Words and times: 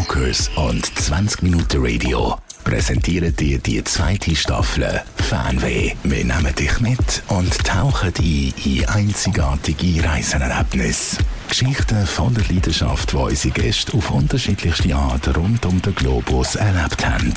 Smokers 0.00 0.50
und 0.56 0.86
20 0.98 1.42
Minuten 1.42 1.84
Radio 1.84 2.34
präsentieren 2.64 3.36
dir 3.36 3.58
die 3.58 3.84
zweite 3.84 4.34
Staffel 4.34 5.02
Fanweh. 5.16 5.92
Wir 6.04 6.24
nehmen 6.24 6.54
dich 6.54 6.80
mit 6.80 7.22
und 7.28 7.52
tauchen 7.64 8.12
ein 8.16 8.54
in 8.64 8.86
einzigartige 8.86 10.02
Reisenerlebnisse. 10.02 11.18
Geschichten 11.48 12.06
voller 12.06 12.40
Leidenschaft, 12.48 13.12
die 13.12 13.16
unsere 13.16 13.52
Gäste 13.52 13.94
auf 13.94 14.10
unterschiedlichste 14.10 14.94
Art 14.94 15.36
rund 15.36 15.66
um 15.66 15.82
den 15.82 15.94
Globus 15.94 16.54
erlebt 16.54 17.06
haben. 17.06 17.34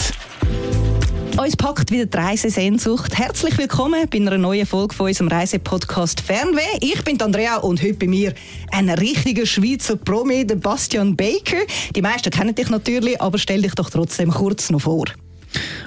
Uns 1.38 1.58
packt 1.58 1.90
wieder 1.90 2.06
die 2.06 2.16
Reisesehnsucht. 2.16 3.18
Herzlich 3.18 3.58
willkommen 3.58 4.08
bei 4.08 4.20
einer 4.20 4.38
neuen 4.38 4.68
Folge 4.68 4.94
von 4.94 5.08
unserem 5.08 5.30
Reisepodcast 5.30 6.22
Fernweh. 6.22 6.78
Ich 6.80 7.04
bin 7.04 7.20
Andrea 7.20 7.58
und 7.58 7.82
heute 7.82 7.96
bei 7.96 8.08
mir 8.08 8.34
ein 8.72 8.88
richtiger 8.88 9.48
Schweizer 9.48 9.96
Promi, 9.96 10.46
der 10.46 10.58
Bastian 10.58 11.16
Baker. 11.16 11.66
Die 11.96 12.04
meisten 12.04 12.30
kennen 12.30 12.54
dich 12.54 12.70
natürlich, 12.70 13.20
aber 13.20 13.40
stell 13.40 13.64
dich 13.64 13.74
doch 13.74 13.90
trotzdem 13.90 14.30
kurz 14.30 14.70
noch 14.70 14.82
vor. 14.82 15.05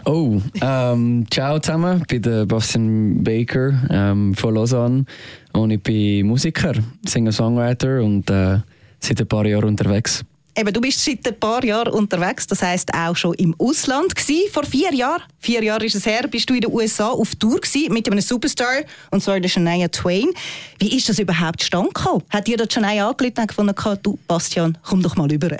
Oh, 0.04 0.40
ähm, 0.60 1.26
ciao 1.30 1.60
zusammen, 1.60 2.00
ich 2.00 2.06
bin 2.08 2.22
der 2.22 2.44
Bastian 2.46 3.22
Baker 3.22 3.72
ähm, 3.88 4.34
von 4.34 4.52
Lausanne 4.52 5.04
und 5.52 5.70
ich 5.70 5.82
bin 5.82 6.26
Musiker, 6.26 6.72
Singer-Songwriter 7.06 8.02
und 8.02 8.28
äh, 8.30 8.58
seit 8.98 9.20
ein 9.20 9.28
paar 9.28 9.46
Jahren 9.46 9.64
unterwegs. 9.64 10.24
Eben, 10.58 10.72
du 10.72 10.80
bist 10.80 11.04
seit 11.04 11.26
ein 11.28 11.38
paar 11.38 11.62
Jahren 11.62 11.92
unterwegs, 11.92 12.46
das 12.46 12.62
heißt 12.62 12.94
auch 12.94 13.14
schon 13.14 13.34
im 13.34 13.54
Ausland 13.58 14.14
gewesen. 14.14 14.50
Vor 14.50 14.64
vier 14.64 14.90
Jahren, 14.94 15.22
vier 15.38 15.62
Jahre 15.62 15.84
ist 15.84 15.94
es 15.94 16.06
her, 16.06 16.26
bist 16.30 16.48
du 16.48 16.54
in 16.54 16.62
den 16.62 16.72
USA 16.72 17.08
auf 17.08 17.34
Tour 17.34 17.60
gewesen 17.60 17.92
mit 17.92 18.10
einem 18.10 18.22
Superstar, 18.22 18.82
und 19.10 19.22
zwar 19.22 19.38
der 19.38 19.50
Shania 19.50 19.88
Twain. 19.88 20.30
Wie 20.78 20.96
ist 20.96 21.10
das 21.10 21.18
überhaupt 21.18 21.62
stand? 21.62 21.90
Hat 22.30 22.46
dir 22.46 22.56
der 22.56 22.68
Shania 22.72 23.06
angerufen 23.06 23.40
und 23.40 23.48
gefunden, 23.48 23.98
du 24.02 24.18
Bastian, 24.26 24.78
komm 24.82 25.02
doch 25.02 25.14
mal 25.16 25.28
rüber? 25.28 25.58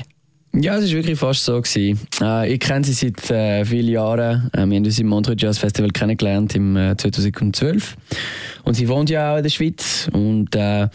Ja, 0.54 0.76
es 0.76 0.84
war 0.84 0.92
wirklich 0.92 1.18
fast 1.18 1.44
so. 1.44 1.60
Gewesen. 1.60 2.00
Äh, 2.22 2.54
ich 2.54 2.60
kenne 2.60 2.82
sie 2.82 2.94
seit 2.94 3.30
äh, 3.30 3.66
vielen 3.66 3.88
Jahren. 3.88 4.50
Äh, 4.54 4.64
wir 4.64 4.76
haben 4.76 4.84
uns 4.86 4.98
im 4.98 5.08
Montreux 5.08 5.36
Jazz 5.38 5.58
Festival 5.58 5.90
kennengelernt 5.90 6.54
im 6.54 6.74
äh, 6.74 6.96
2012. 6.96 7.94
Und 8.64 8.74
sie 8.74 8.88
wohnt 8.88 9.10
ja 9.10 9.34
auch 9.34 9.36
in 9.36 9.42
der 9.42 9.50
Schweiz. 9.50 10.08
Und 10.14 10.54
äh, 10.54 10.88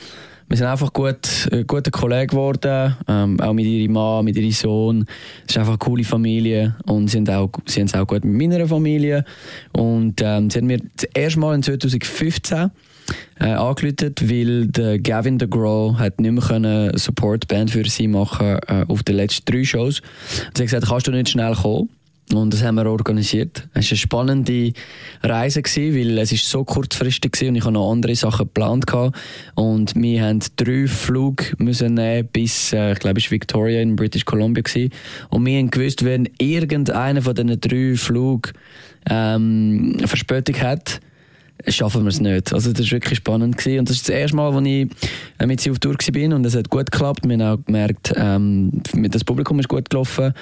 wir 0.51 0.57
sind 0.57 0.67
einfach 0.67 0.91
gut, 0.91 1.47
äh, 1.49 1.63
gute 1.63 1.91
Kollegen 1.91 2.27
geworden, 2.27 2.97
ähm, 3.07 3.39
auch 3.39 3.53
mit 3.53 3.65
ihrem 3.65 3.93
Mann, 3.93 4.25
mit 4.25 4.35
ihrem 4.35 4.51
Sohn. 4.51 5.05
Es 5.45 5.51
ist 5.51 5.57
einfach 5.57 5.71
eine 5.71 5.77
coole 5.77 6.03
Familie 6.03 6.75
und 6.85 7.09
haben 7.15 7.29
auch, 7.29 7.49
sie 7.65 7.79
haben 7.79 7.87
es 7.87 7.93
auch 7.93 8.05
gut 8.05 8.25
mit 8.25 8.49
meiner 8.49 8.67
Familie. 8.67 9.23
Und 9.71 10.21
ähm, 10.21 10.49
sie 10.49 10.59
haben 10.59 10.67
mir 10.67 10.79
das 10.97 11.07
erste 11.13 11.39
Mal 11.39 11.55
in 11.55 11.63
2015 11.63 12.69
äh, 13.39 13.45
angerufen, 13.45 14.13
weil 14.23 14.67
der 14.67 14.99
Gavin 14.99 15.37
DeGraw 15.37 15.95
hat 15.97 16.19
nicht 16.19 16.31
mehr 16.33 16.43
können 16.43 16.97
Supportband 16.97 17.71
für 17.71 17.87
sie 17.87 18.09
machen 18.09 18.59
äh, 18.67 18.85
auf 18.89 19.03
den 19.03 19.15
letzten 19.15 19.49
drei 19.49 19.63
Shows. 19.63 20.01
Und 20.01 20.57
sie 20.57 20.63
hat 20.63 20.69
gesagt, 20.69 20.87
kannst 20.89 21.07
du 21.07 21.11
nicht 21.11 21.29
schnell 21.29 21.55
kommen? 21.55 21.87
Und 22.33 22.53
das 22.53 22.63
haben 22.63 22.75
wir 22.75 22.85
organisiert. 22.85 23.67
Es 23.73 23.85
war 23.85 23.91
eine 23.91 23.97
spannende 23.97 24.73
Reise, 25.21 25.61
gewesen, 25.61 25.95
weil 25.95 26.17
es 26.17 26.31
ist 26.31 26.49
so 26.49 26.63
kurzfristig 26.63 27.39
war 27.41 27.49
und 27.49 27.55
ich 27.55 27.63
hatte 27.63 27.73
noch 27.73 27.91
andere 27.91 28.15
Sachen 28.15 28.45
geplant. 28.45 28.87
Gehabt. 28.87 29.17
Und 29.55 29.95
wir 29.95 30.23
haben 30.23 30.39
drei 30.55 30.87
Flüge 30.87 31.45
müssen 31.57 31.95
nehmen 31.95 32.29
bis, 32.31 32.73
äh, 32.73 32.93
ich 32.93 32.99
glaube, 32.99 33.19
es 33.19 33.25
war 33.25 33.31
Victoria 33.31 33.81
in 33.81 33.95
British 33.95 34.25
Columbia. 34.25 34.63
Gewesen. 34.63 34.91
Und 35.29 35.45
wir 35.45 35.57
haben 35.57 35.71
gewusst, 35.71 36.05
wenn 36.05 36.29
irgendeiner 36.37 37.21
von 37.21 37.35
diesen 37.35 37.59
drei 37.59 37.95
Flügen 37.95 38.51
ähm, 39.09 39.97
Verspätung 40.05 40.55
hat, 40.61 41.01
schaffen 41.67 42.03
wir 42.03 42.09
es 42.09 42.19
nicht. 42.19 42.53
Also 42.53 42.71
das 42.71 42.85
war 42.85 42.91
wirklich 42.91 43.17
spannend. 43.17 43.57
Gewesen. 43.57 43.79
Und 43.79 43.89
das 43.89 43.97
ist 43.97 44.09
das 44.09 44.15
erste 44.15 44.35
Mal, 44.35 44.53
als 44.53 44.65
ich 44.65 44.87
äh, 45.39 45.45
mit 45.45 45.61
sie 45.61 45.71
auf 45.71 45.79
Tour 45.79 45.93
war 45.93 46.35
und 46.35 46.45
es 46.45 46.55
hat 46.55 46.69
gut 46.69 46.91
geklappt. 46.91 47.27
Wir 47.27 47.37
haben 47.37 47.59
auch 47.59 47.65
gemerkt, 47.65 48.13
ähm, 48.15 48.81
das 48.93 49.23
Publikum 49.23 49.59
ist 49.59 49.69
gut 49.69 49.89
gelaufen 49.89 50.33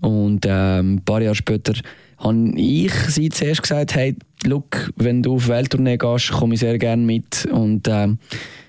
und 0.00 0.44
ähm, 0.46 0.94
ein 0.94 1.04
paar 1.04 1.22
Jahre 1.22 1.34
später 1.34 1.74
habe 2.18 2.52
ich 2.56 2.92
sie 2.92 3.28
zuerst 3.28 3.62
gesagt, 3.62 3.94
hey, 3.94 4.16
look, 4.44 4.92
wenn 4.96 5.22
du 5.22 5.34
auf 5.34 5.48
Welttournee 5.48 5.96
gehst, 5.96 6.32
komme 6.32 6.54
ich 6.54 6.60
sehr 6.60 6.78
gerne 6.78 7.02
mit 7.02 7.46
und 7.50 7.86
ähm, 7.88 8.18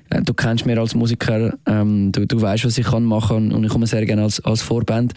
äh, 0.10 0.22
du 0.22 0.34
kennst 0.34 0.66
mich 0.66 0.78
als 0.78 0.96
Musiker, 0.96 1.58
ähm, 1.66 2.12
du, 2.12 2.26
du 2.26 2.42
weißt, 2.42 2.66
was 2.66 2.78
ich 2.78 2.86
kann 2.86 3.04
machen 3.04 3.52
und 3.52 3.64
ich 3.64 3.70
komme 3.70 3.88
sehr 3.88 4.06
gerne 4.06 4.24
als, 4.24 4.44
als 4.44 4.62
Vorband. 4.62 5.14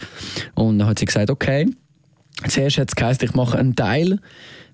Und 0.55 0.79
dann 0.79 0.87
hat 0.87 0.99
sie 0.99 1.05
gesagt, 1.05 1.29
okay, 1.29 1.67
zuerst 2.47 2.77
hat 2.77 2.89
es 2.89 2.95
geheißen, 2.95 3.27
ich 3.27 3.35
mache 3.35 3.57
einen 3.57 3.75
Teil 3.75 4.19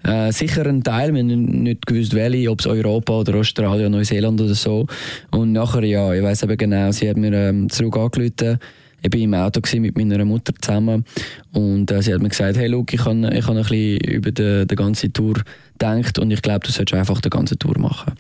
äh, 0.03 0.31
sicher 0.31 0.65
ein 0.65 0.83
Teil, 0.83 1.13
wir 1.13 1.21
haben 1.21 1.43
nicht 1.63 1.85
gewusst, 1.85 2.13
welche, 2.13 2.49
ob 2.49 2.59
es 2.59 2.67
Europa 2.67 3.13
oder 3.13 3.35
Australien, 3.35 3.91
Neuseeland 3.91 4.39
oder 4.39 4.55
so. 4.55 4.87
Und 5.31 5.51
nachher, 5.51 5.83
ja, 5.83 6.13
ich 6.13 6.23
weiß 6.23 6.43
eben 6.43 6.57
genau, 6.57 6.91
sie 6.91 7.09
hat 7.09 7.17
mir 7.17 7.33
ähm, 7.33 7.69
zurück 7.69 7.97
angerufen. 7.97 8.59
Ich 9.01 9.13
war 9.13 9.19
im 9.19 9.33
Auto 9.33 9.61
mit 9.77 9.97
meiner 9.97 10.25
Mutter 10.25 10.53
zusammen 10.59 11.05
und 11.53 11.89
äh, 11.89 12.01
sie 12.01 12.13
hat 12.13 12.21
mir 12.21 12.29
gesagt, 12.29 12.57
hey 12.57 12.67
Luke, 12.67 12.93
ich 12.93 13.05
habe 13.05 13.33
ich 13.33 13.47
hab 13.47 13.55
ein 13.55 13.61
bisschen 13.61 13.97
über 14.01 14.31
die, 14.31 14.67
die 14.67 14.75
ganze 14.75 15.11
Tour 15.11 15.35
gedacht 15.77 16.19
und 16.19 16.31
ich 16.31 16.41
glaube, 16.41 16.65
du 16.65 16.71
solltest 16.71 16.99
einfach 16.99 17.21
die 17.21 17.29
ganze 17.29 17.57
Tour 17.57 17.79
machen. 17.79 18.13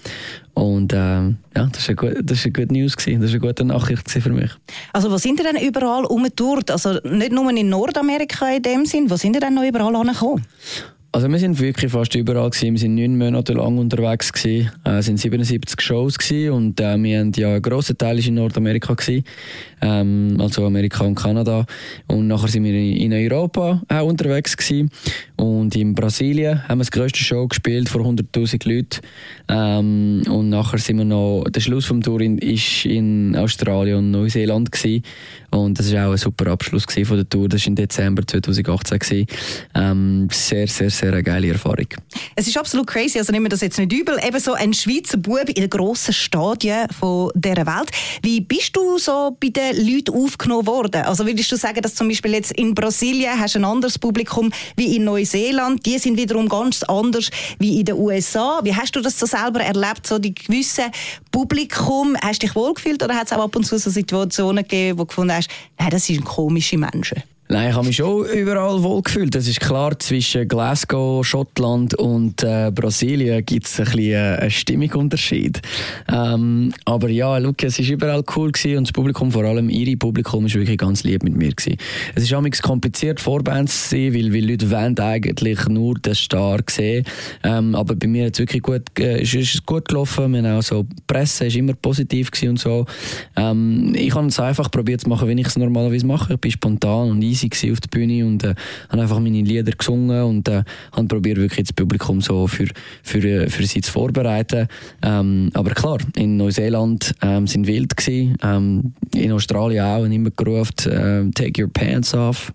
Und 0.53 0.93
ähm, 0.95 1.37
ja, 1.55 1.67
das 1.69 1.89
war 1.89 2.03
eine, 2.03 2.21
gute 2.53 2.73
News, 2.73 2.95
gewesen. 2.95 3.21
das 3.21 3.31
war 3.31 3.41
eine 3.41 3.47
gute 3.47 3.65
Nachricht 3.65 4.09
für 4.09 4.29
mich. 4.29 4.51
Also 4.93 5.11
wo 5.11 5.17
sind 5.17 5.39
ihr 5.39 5.51
denn 5.51 5.61
überall 5.61 6.05
umgetourt? 6.05 6.71
Also 6.71 6.99
nicht 7.03 7.33
nur 7.33 7.49
in 7.51 7.67
Nordamerika 7.67 8.49
in 8.49 8.61
dem 8.61 8.85
Sinn, 8.85 9.09
wo 9.09 9.17
sind 9.17 9.35
ihr 9.35 9.41
denn 9.41 9.55
noch 9.55 9.63
überall 9.63 9.95
angekommen? 9.95 10.45
Also 11.11 11.27
wir 11.27 11.39
sind 11.39 11.59
wirklich 11.59 11.91
fast 11.91 12.13
überall 12.13 12.51
gewesen. 12.51 12.73
Wir 12.73 12.79
sind 12.79 12.93
neun 12.93 13.17
Monate 13.17 13.53
lang 13.53 13.79
unterwegs 13.79 14.31
gewesen. 14.31 14.71
Äh, 14.83 15.01
sind 15.01 15.19
77 15.19 15.81
Shows 15.81 16.19
gewesen 16.19 16.51
und 16.51 16.79
äh, 16.79 17.01
wir 17.01 17.19
haben 17.19 17.31
ja 17.35 17.49
einen 17.49 17.61
grossen 17.63 17.97
Teil 17.97 18.19
in 18.23 18.35
Nordamerika 18.35 18.93
gewesen. 18.93 19.23
Ähm, 19.81 20.37
also 20.39 20.65
Amerika 20.65 21.03
und 21.03 21.15
Kanada. 21.15 21.65
Und 22.07 22.27
nachher 22.27 22.47
sind 22.47 22.63
wir 22.63 22.73
in 22.73 23.13
Europa 23.13 23.81
auch 23.87 24.05
unterwegs 24.05 24.57
gewesen. 24.57 24.89
Und 25.35 25.75
in 25.75 25.95
Brasilien 25.95 26.67
haben 26.67 26.79
wir 26.79 26.83
das 26.83 26.91
grösste 26.91 27.19
Show 27.19 27.47
gespielt 27.47 27.89
vor 27.89 28.01
100.000 28.01 28.67
Leuten. 28.67 28.99
Ähm, 29.47 30.23
und 30.29 30.49
nachher 30.49 30.79
sind 30.79 30.97
wir 30.97 31.05
noch, 31.05 31.45
der 31.49 31.61
Schluss 31.61 31.85
vom 31.85 32.01
Tour 32.01 32.21
in, 32.21 32.37
ist 32.37 32.85
in 32.85 33.35
Australien 33.35 33.97
und 33.97 34.11
Neuseeland 34.11 34.71
gewesen. 34.71 35.03
Und 35.51 35.79
das 35.79 35.91
war 35.93 36.07
auch 36.07 36.11
ein 36.11 36.17
super 36.17 36.51
Abschluss 36.51 36.85
von 36.85 37.17
der 37.17 37.27
Tour. 37.27 37.49
Das 37.49 37.61
war 37.61 37.67
im 37.67 37.75
Dezember 37.75 38.25
2018 38.25 38.99
gewesen. 38.99 39.27
Ähm, 39.75 40.27
sehr, 40.31 40.67
sehr, 40.67 40.89
sehr 40.89 41.13
eine 41.13 41.23
geile 41.23 41.49
Erfahrung. 41.49 41.87
Es 42.35 42.47
ist 42.47 42.57
absolut 42.57 42.87
crazy, 42.87 43.17
also 43.17 43.31
nehmen 43.31 43.45
wir 43.45 43.49
das 43.49 43.61
jetzt 43.61 43.79
nicht 43.79 43.91
übel. 43.91 44.17
Eben 44.25 44.39
so 44.39 44.53
ein 44.53 44.73
Schweizer 44.73 45.17
Bub 45.17 45.47
in 45.47 45.53
den 45.55 45.69
grossen 45.69 46.13
Stadien 46.13 46.87
von 46.91 47.31
dieser 47.35 47.65
Welt. 47.65 47.91
Wie 48.21 48.41
bist 48.41 48.75
du 48.75 48.97
so 48.97 49.35
bei 49.39 49.49
den 49.49 49.68
Leuten 49.73 50.13
aufgenommen 50.13 50.67
worden? 50.67 51.03
Also 51.03 51.25
würdest 51.25 51.51
du 51.51 51.55
sagen, 51.55 51.81
dass 51.81 51.95
zum 51.95 52.07
Beispiel 52.07 52.33
jetzt 52.33 52.51
in 52.51 52.75
Brasilien 52.75 53.39
hast 53.39 53.55
ein 53.55 53.65
anderes 53.65 53.97
Publikum 53.97 54.51
wie 54.75 54.95
in 54.95 55.03
Neuseeland? 55.03 55.85
Die 55.85 55.97
sind 55.97 56.17
wiederum 56.17 56.49
ganz 56.49 56.83
anders 56.83 57.29
wie 57.59 57.79
in 57.79 57.85
den 57.85 57.95
USA. 57.95 58.61
Wie 58.63 58.75
hast 58.75 58.95
du 58.95 59.01
das 59.01 59.19
so 59.19 59.25
selber 59.25 59.61
erlebt, 59.61 60.07
so 60.07 60.19
die 60.19 60.33
gewisse 60.33 60.91
Publikum? 61.31 62.15
Hast 62.21 62.41
du 62.41 62.47
dich 62.47 62.55
wohlgefühlt 62.55 63.03
oder 63.03 63.15
hat 63.15 63.27
es 63.27 63.33
auch 63.33 63.43
ab 63.43 63.55
und 63.55 63.65
zu 63.65 63.77
so 63.77 63.89
Situationen 63.89 64.63
gegeben, 64.63 64.97
wo 64.97 65.03
du 65.03 65.07
gefunden 65.07 65.33
hast, 65.33 65.49
nein, 65.77 65.89
das 65.89 66.05
sind 66.05 66.23
komische 66.23 66.77
Menschen? 66.77 67.23
Nein, 67.51 67.71
ich 67.71 67.75
habe 67.75 67.87
mich 67.87 67.95
schon 67.95 68.27
überall 68.27 68.83
wohl 68.83 69.01
gefühlt. 69.01 69.33
Das 69.33 69.47
ist 69.47 69.59
klar, 69.59 69.97
zwischen 69.97 70.47
Glasgow, 70.47 71.25
Schottland 71.25 71.95
und 71.95 72.43
äh, 72.43 72.71
Brasilien 72.71 73.43
gibt 73.43 73.65
es 73.65 73.79
ein 73.79 73.85
bisschen 73.85 74.11
äh, 74.11 74.37
einen 74.39 74.51
Stimmungsunterschied. 74.51 75.59
Ähm, 76.13 76.71
aber 76.85 77.09
ja, 77.09 77.39
Luke, 77.39 77.65
es 77.65 77.79
war 77.79 77.85
überall 77.87 78.23
cool 78.35 78.51
gewesen 78.51 78.77
und 78.77 78.87
das 78.87 78.91
Publikum, 78.91 79.31
vor 79.31 79.45
allem 79.45 79.67
ihre 79.67 79.97
Publikum, 79.97 80.43
war 80.43 80.53
wirklich 80.53 80.77
ganz 80.77 81.03
lieb 81.03 81.23
mit 81.23 81.35
mir. 81.35 81.49
Gewesen. 81.49 81.77
Es 82.13 82.21
ist 82.21 82.33
auch 82.35 82.43
kompliziert, 82.61 83.19
Vorbands 83.19 83.89
zu 83.89 83.95
sein, 83.95 84.13
weil, 84.13 84.31
weil 84.31 84.47
Leute 84.47 84.69
wollen 84.69 84.99
eigentlich 84.99 85.67
nur 85.69 85.95
den 85.95 86.13
Star 86.13 86.59
sehen. 86.69 87.03
Ähm, 87.41 87.73
aber 87.73 87.95
bei 87.95 88.05
mir 88.05 88.27
hat 88.27 88.33
es 88.33 88.39
wirklich 88.41 88.61
gut, 88.61 88.83
äh, 88.99 89.23
ist, 89.23 89.33
ist 89.33 89.65
gut 89.65 89.87
gelaufen. 89.87 90.33
Wir 90.33 90.43
haben 90.43 90.59
auch 90.59 90.61
so, 90.61 90.83
die 90.83 91.01
Presse 91.07 91.45
war 91.45 91.55
immer 91.55 91.73
positiv 91.73 92.29
und 92.43 92.59
so. 92.59 92.85
Ähm, 93.35 93.95
ich 93.95 94.13
habe 94.13 94.27
es 94.27 94.39
einfach 94.39 94.69
probiert 94.69 95.01
zu 95.01 95.09
machen, 95.09 95.27
wie 95.27 95.41
ich 95.41 95.47
es 95.47 95.57
normalerweise 95.57 96.05
mache. 96.05 96.33
Ich 96.33 96.39
bin 96.39 96.51
spontan 96.51 97.09
und 97.09 97.23
easy 97.23 97.38
easy 97.43 97.71
auf 97.71 97.79
der 97.79 97.89
Bühne 97.89 98.25
und 98.25 98.43
äh, 98.43 98.55
habe 98.89 99.01
einfach 99.01 99.19
meine 99.19 99.41
Lieder 99.41 99.71
gesungen 99.71 100.23
und 100.23 100.47
äh, 100.47 100.63
habe 100.91 101.07
probiert 101.07 101.37
wirklich 101.37 101.67
das 101.67 101.73
Publikum 101.73 102.21
so 102.21 102.47
für, 102.47 102.67
für, 103.03 103.19
äh, 103.19 103.49
für 103.49 103.65
sie 103.65 103.81
zu 103.81 103.91
vorbereiten. 103.91 104.67
Ähm, 105.01 105.49
aber 105.53 105.71
klar, 105.71 105.97
in 106.15 106.37
Neuseeland 106.37 107.13
ähm, 107.21 107.47
sind 107.47 107.67
wild 107.67 107.95
gewesen, 107.95 108.37
ähm, 108.41 108.93
in 109.13 109.31
Australien 109.31 109.85
auch 109.85 110.03
und 110.03 110.11
immer 110.11 110.29
gerufen, 110.31 110.73
äh, 110.85 111.31
take 111.31 111.61
your 111.61 111.69
pants 111.71 112.13
off. 112.13 112.53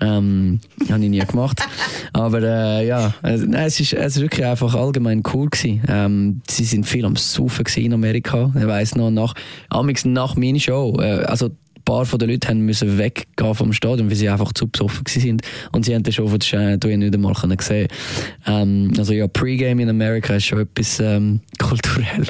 Ähm, 0.00 0.60
habe 0.90 1.02
ich 1.04 1.10
nie 1.10 1.18
gemacht. 1.20 1.60
aber 2.12 2.42
äh, 2.42 2.86
ja, 2.86 3.14
nein, 3.22 3.54
es 3.54 3.80
ist, 3.80 3.92
es 3.92 4.16
ist 4.16 4.22
wirklich 4.22 4.46
einfach 4.46 4.74
allgemein 4.74 5.22
cool 5.32 5.48
gewesen. 5.48 5.82
Ähm, 5.88 6.42
sie 6.48 6.64
sind 6.64 6.86
viel 6.86 7.04
am 7.04 7.16
Saufen 7.16 7.64
in 7.76 7.92
Amerika. 7.92 8.52
Ich 8.56 8.66
weiss 8.66 8.94
noch, 8.96 9.10
nach, 9.10 9.34
nach 10.04 10.36
meiner 10.36 10.60
Show, 10.60 10.96
äh, 11.00 11.24
also 11.24 11.50
ein 11.82 11.84
paar 11.84 12.06
von 12.06 12.18
den 12.18 12.30
Leuten 12.30 12.48
haben 12.48 12.60
müssen 12.60 12.96
weggehen 12.98 13.54
vom 13.54 13.72
Stadion, 13.72 14.08
weil 14.08 14.16
sie 14.16 14.28
einfach 14.28 14.52
zu 14.52 14.68
besoffen 14.68 15.04
sind. 15.06 15.42
Und 15.72 15.84
sie 15.84 15.94
haben 15.94 16.02
den 16.02 16.12
Show 16.12 16.28
von 16.28 16.40
Shania 16.40 16.76
nicht 16.76 17.14
einmal 17.14 17.34
gesehen. 17.34 17.88
Ähm, 18.46 18.92
also 18.96 19.12
ja, 19.12 19.26
Pre-Game 19.26 19.80
in 19.80 19.88
Amerika 19.88 20.34
ist 20.34 20.46
schon 20.46 20.60
etwas 20.60 21.00
ähm, 21.00 21.40
kulturell. 21.58 22.26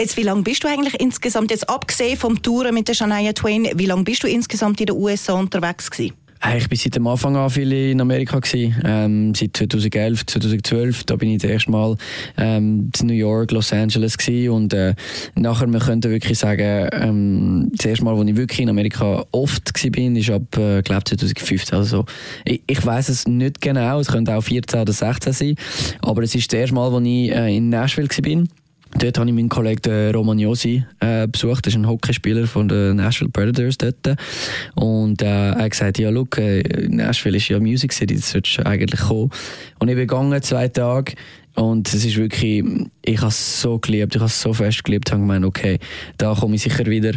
Jetzt, 0.00 0.16
wie 0.16 0.22
lange 0.22 0.42
bist 0.42 0.64
du 0.64 0.68
eigentlich 0.68 0.98
insgesamt, 1.00 1.50
jetzt 1.50 1.68
abgesehen 1.68 2.16
vom 2.16 2.40
Touren 2.40 2.74
mit 2.74 2.88
der 2.88 2.94
Shania 2.94 3.32
Twain, 3.32 3.68
wie 3.74 3.86
lange 3.86 4.04
bist 4.04 4.22
du 4.22 4.28
insgesamt 4.28 4.80
in 4.80 4.86
den 4.86 4.96
USA 4.96 5.34
unterwegs 5.34 5.90
gewesen? 5.90 6.14
Ich 6.56 6.68
bin 6.68 6.78
seit 6.78 6.94
dem 6.94 7.06
Anfang 7.06 7.36
an 7.36 7.50
viel 7.50 7.72
in 7.72 8.00
Amerika 8.00 8.38
gewesen. 8.38 8.76
Ähm, 8.84 9.34
seit 9.34 9.56
2011, 9.56 10.26
2012, 10.26 11.04
da 11.04 11.16
bin 11.16 11.30
ich 11.30 11.42
das 11.42 11.50
erste 11.50 11.70
Mal 11.70 11.96
ähm, 12.36 12.90
in 13.00 13.06
New 13.06 13.12
York, 13.12 13.50
Los 13.50 13.72
Angeles 13.72 14.16
gewesen. 14.16 14.50
und 14.50 14.72
äh, 14.72 14.94
nachher, 15.34 15.66
man 15.66 15.80
könnte 15.80 16.10
wirklich 16.10 16.38
sagen, 16.38 16.88
ähm, 16.92 17.72
das 17.74 17.86
erste 17.86 18.04
Mal, 18.04 18.16
wo 18.16 18.22
ich 18.22 18.36
wirklich 18.36 18.60
in 18.60 18.70
Amerika 18.70 19.24
oft 19.32 19.74
gewesen 19.74 19.92
bin, 19.92 20.16
ist 20.16 20.30
ab, 20.30 20.56
äh, 20.56 20.82
glaube 20.82 21.04
2015. 21.04 21.76
Also 21.76 22.04
ich, 22.44 22.62
ich 22.66 22.86
weiß 22.86 23.08
es 23.08 23.26
nicht 23.26 23.60
genau, 23.60 23.98
es 23.98 24.06
könnte 24.06 24.36
auch 24.36 24.42
14 24.42 24.80
oder 24.80 24.92
16 24.92 25.32
sein, 25.32 25.54
aber 26.02 26.22
es 26.22 26.34
ist 26.36 26.52
das 26.52 26.60
erste 26.60 26.74
Mal, 26.74 26.92
wo 26.92 27.00
ich 27.00 27.32
äh, 27.32 27.56
in 27.56 27.68
Nashville 27.68 28.08
gewesen 28.08 28.22
bin 28.22 28.48
Dort 28.96 29.18
habe 29.18 29.28
ich 29.28 29.34
meinen 29.34 29.48
Kollegen 29.48 30.10
Romagnosi 30.14 30.84
äh, 31.00 31.28
besucht. 31.28 31.66
Das 31.66 31.74
ist 31.74 31.78
ein 31.78 31.86
Hockeyspieler 31.86 32.46
von 32.46 32.68
den 32.68 32.96
Nashville 32.96 33.30
Predators 33.30 33.78
dort. 33.78 34.16
Und 34.74 35.22
äh, 35.22 35.50
er 35.50 35.56
hat 35.56 35.70
gesagt, 35.70 35.98
ja, 35.98 36.10
look, 36.10 36.38
äh, 36.38 36.62
Nashville 36.88 37.36
ist 37.36 37.48
ja 37.48 37.60
Music 37.60 37.92
City, 37.92 38.16
das 38.16 38.30
solltest 38.30 38.58
du 38.58 38.66
eigentlich 38.66 39.00
kommen. 39.00 39.30
Und 39.78 39.88
ich 39.88 39.94
bin 39.94 40.06
gegangen, 40.06 40.42
zwei 40.42 40.68
Tage. 40.68 41.14
Und 41.54 41.92
es 41.92 42.04
ist 42.04 42.16
wirklich, 42.16 42.64
ich 43.04 43.18
habe 43.18 43.28
es 43.28 43.60
so 43.60 43.80
geliebt, 43.80 44.14
ich 44.14 44.20
habe 44.20 44.28
es 44.28 44.40
so 44.40 44.52
fest 44.52 44.84
geliebt, 44.84 45.10
habe 45.10 45.20
gemeint, 45.20 45.44
okay, 45.44 45.80
da 46.16 46.34
komme 46.34 46.54
ich 46.54 46.62
sicher 46.62 46.86
wieder 46.86 47.14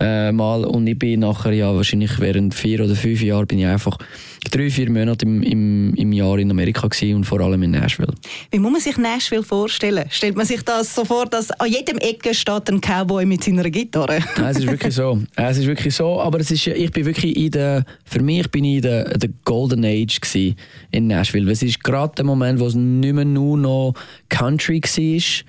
äh, 0.00 0.32
mal. 0.32 0.64
Und 0.64 0.86
ich 0.86 0.98
bin 0.98 1.20
nachher, 1.20 1.52
ja, 1.52 1.74
wahrscheinlich 1.74 2.18
während 2.18 2.54
vier 2.54 2.84
oder 2.84 2.94
fünf 2.94 3.22
Jahren 3.22 3.46
bin 3.46 3.58
ich 3.58 3.66
einfach 3.66 3.98
drei, 4.50 4.70
vier 4.70 4.90
Monate 4.90 5.24
im, 5.24 5.42
im, 5.42 5.94
im 5.94 6.12
Jahr 6.12 6.38
in 6.38 6.50
Amerika 6.50 6.86
gewesen 6.86 7.16
und 7.16 7.24
vor 7.24 7.40
allem 7.40 7.62
in 7.62 7.72
Nashville. 7.72 8.12
Wie 8.50 8.58
muss 8.58 8.72
man 8.72 8.80
sich 8.80 8.96
Nashville 8.98 9.42
vorstellen? 9.42 10.04
Stellt 10.10 10.36
man 10.36 10.46
sich 10.46 10.62
das 10.62 10.94
so 10.94 11.04
vor, 11.04 11.26
dass 11.26 11.50
an 11.52 11.70
jedem 11.70 11.98
Ecke 11.98 12.34
steht 12.34 12.68
ein 12.68 12.80
Cowboy 12.80 13.24
mit 13.24 13.44
seiner 13.44 13.68
Gitarre? 13.70 14.18
Nein, 14.36 14.50
es 14.50 14.58
ist 14.58 14.66
wirklich 14.66 14.94
so. 14.94 15.18
Es 15.36 15.58
ist 15.58 15.66
wirklich 15.66 15.94
so, 15.94 16.20
aber 16.20 16.40
es 16.40 16.50
ist, 16.50 16.66
ich 16.66 16.90
bin 16.90 17.04
wirklich 17.04 17.36
in 17.36 17.50
der, 17.50 17.84
für 18.04 18.22
mich 18.22 18.50
bin 18.50 18.64
ich 18.64 18.76
in 18.76 18.82
der, 18.82 19.18
der 19.18 19.30
Golden 19.44 19.84
Age 19.84 20.18
in 20.90 21.06
Nashville. 21.06 21.50
Es 21.50 21.62
ist 21.62 21.82
gerade 21.82 22.14
der 22.16 22.24
Moment, 22.24 22.60
wo 22.60 22.66
es 22.66 22.74
nicht 22.74 23.14
mehr 23.14 23.24
nur 23.24 23.56
noch 23.58 23.94
Country 24.28 24.80
war, 24.80 25.44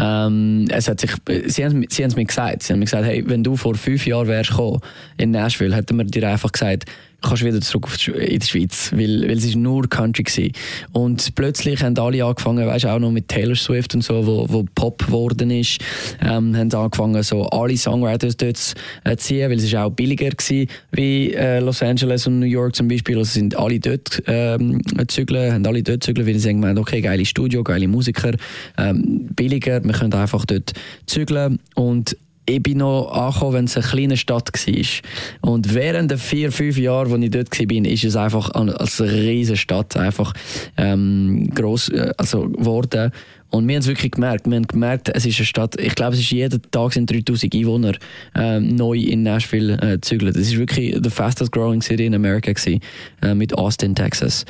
ähm, 0.00 0.66
es 0.70 0.88
hat 0.88 1.00
sich, 1.00 1.10
sie 1.46 1.64
haben, 1.64 1.84
sie 1.88 2.02
haben 2.02 2.10
es 2.10 2.16
mir 2.16 2.24
gesagt. 2.24 2.62
Sie 2.62 2.72
haben 2.72 2.78
mir 2.80 2.86
gesagt, 2.86 3.04
hey, 3.04 3.22
wenn 3.26 3.44
du 3.44 3.56
vor 3.56 3.74
fünf 3.74 4.06
Jahren 4.06 4.28
wärst 4.28 4.50
gekommen, 4.50 4.80
in 5.16 5.30
Nashville, 5.30 5.74
hätten 5.74 5.96
wir 5.96 6.04
dir 6.04 6.28
einfach 6.28 6.52
gesagt, 6.52 6.86
kannst 7.20 7.44
wieder 7.44 7.60
zurück 7.60 7.88
in 8.06 8.38
die 8.38 8.46
Schweiz, 8.46 8.92
weil, 8.92 9.22
weil 9.22 9.38
es 9.38 9.54
nur 9.54 9.88
Country 9.88 10.22
gewesen. 10.22 10.52
Und 10.92 11.34
plötzlich 11.34 11.82
haben 11.82 11.98
alle 11.98 12.24
angefangen, 12.24 12.66
weißt 12.66 12.86
auch 12.86 12.98
noch 12.98 13.10
mit 13.10 13.28
Taylor 13.28 13.56
Swift 13.56 13.94
und 13.94 14.02
so, 14.02 14.26
wo, 14.26 14.46
wo 14.48 14.64
Pop 14.74 15.06
geworden 15.06 15.50
ist, 15.50 15.78
ähm, 16.20 16.56
haben 16.56 16.72
angefangen, 16.72 17.22
so 17.22 17.44
alle 17.46 17.76
Songwriters 17.76 18.36
dort 18.36 18.56
zu 18.56 18.74
äh, 19.04 19.16
ziehen, 19.16 19.50
weil 19.50 19.58
es 19.58 19.64
ist 19.64 19.74
auch 19.74 19.90
billiger 19.90 20.30
gewesen, 20.30 20.68
wie 20.92 21.32
äh, 21.32 21.60
Los 21.60 21.82
Angeles 21.82 22.26
und 22.26 22.40
New 22.40 22.46
York 22.46 22.74
zum 22.74 22.88
Beispiel. 22.88 23.18
Also 23.18 23.32
sind 23.32 23.56
alle 23.56 23.80
dort 23.80 24.22
ähm, 24.26 24.80
zügeln, 25.08 25.52
haben 25.52 25.66
alle 25.66 25.82
dort 25.82 26.02
zügeln, 26.02 26.26
weil 26.26 26.34
sie 26.34 26.40
sagen, 26.40 26.78
okay, 26.78 27.00
geile 27.00 27.24
Studio, 27.24 27.62
geile 27.62 27.88
Musiker, 27.88 28.32
ähm, 28.78 29.28
billiger, 29.34 29.82
wir 29.84 29.92
können 29.92 30.12
einfach 30.14 30.44
dort 30.44 30.72
zügeln 31.06 31.58
und 31.74 32.16
ich 32.46 32.62
bin 32.62 32.78
noch 32.78 33.12
angekommen, 33.12 33.54
wenn 33.54 33.64
es 33.66 33.76
eine 33.76 33.86
kleine 33.86 34.16
Stadt 34.16 34.50
war. 34.52 35.50
Und 35.50 35.74
während 35.74 36.10
der 36.10 36.18
vier, 36.18 36.50
fünf 36.50 36.78
Jahre, 36.78 37.12
als 37.12 37.22
ich 37.22 37.30
dort 37.30 37.58
war, 37.58 37.86
ist 37.86 38.04
es 38.04 38.16
einfach 38.16 38.50
als 38.50 39.00
riesige 39.00 39.56
Stadt 39.56 39.96
einfach 39.96 40.32
ähm, 40.76 41.50
gross 41.54 41.88
äh, 41.90 42.12
also, 42.16 42.48
geworden. 42.48 43.12
Und 43.50 43.66
wir 43.66 43.74
haben 43.74 43.80
es 43.80 43.88
wirklich 43.88 44.12
gemerkt. 44.12 44.48
Wir 44.48 44.56
haben 44.56 44.66
gemerkt, 44.66 45.10
es 45.12 45.26
ist 45.26 45.38
eine 45.38 45.46
Stadt, 45.46 45.80
ich 45.80 45.94
glaube, 45.94 46.14
es 46.14 46.20
ist 46.20 46.30
jeden 46.30 46.62
Tag 46.70 46.92
sind 46.92 47.10
3000 47.10 47.54
Einwohner 47.54 47.92
äh, 48.34 48.60
neu 48.60 48.96
in 48.96 49.24
Nashville 49.24 49.76
äh. 49.80 49.98
Es 50.00 50.12
ist 50.12 50.56
wirklich 50.56 50.96
the 51.02 51.10
fastest 51.10 51.52
growing 51.52 51.82
city 51.82 52.06
in 52.06 52.14
America 52.14 52.52
gewesen, 52.52 52.80
äh, 53.22 53.34
mit 53.34 53.56
Austin, 53.56 53.94
Texas. 53.94 54.44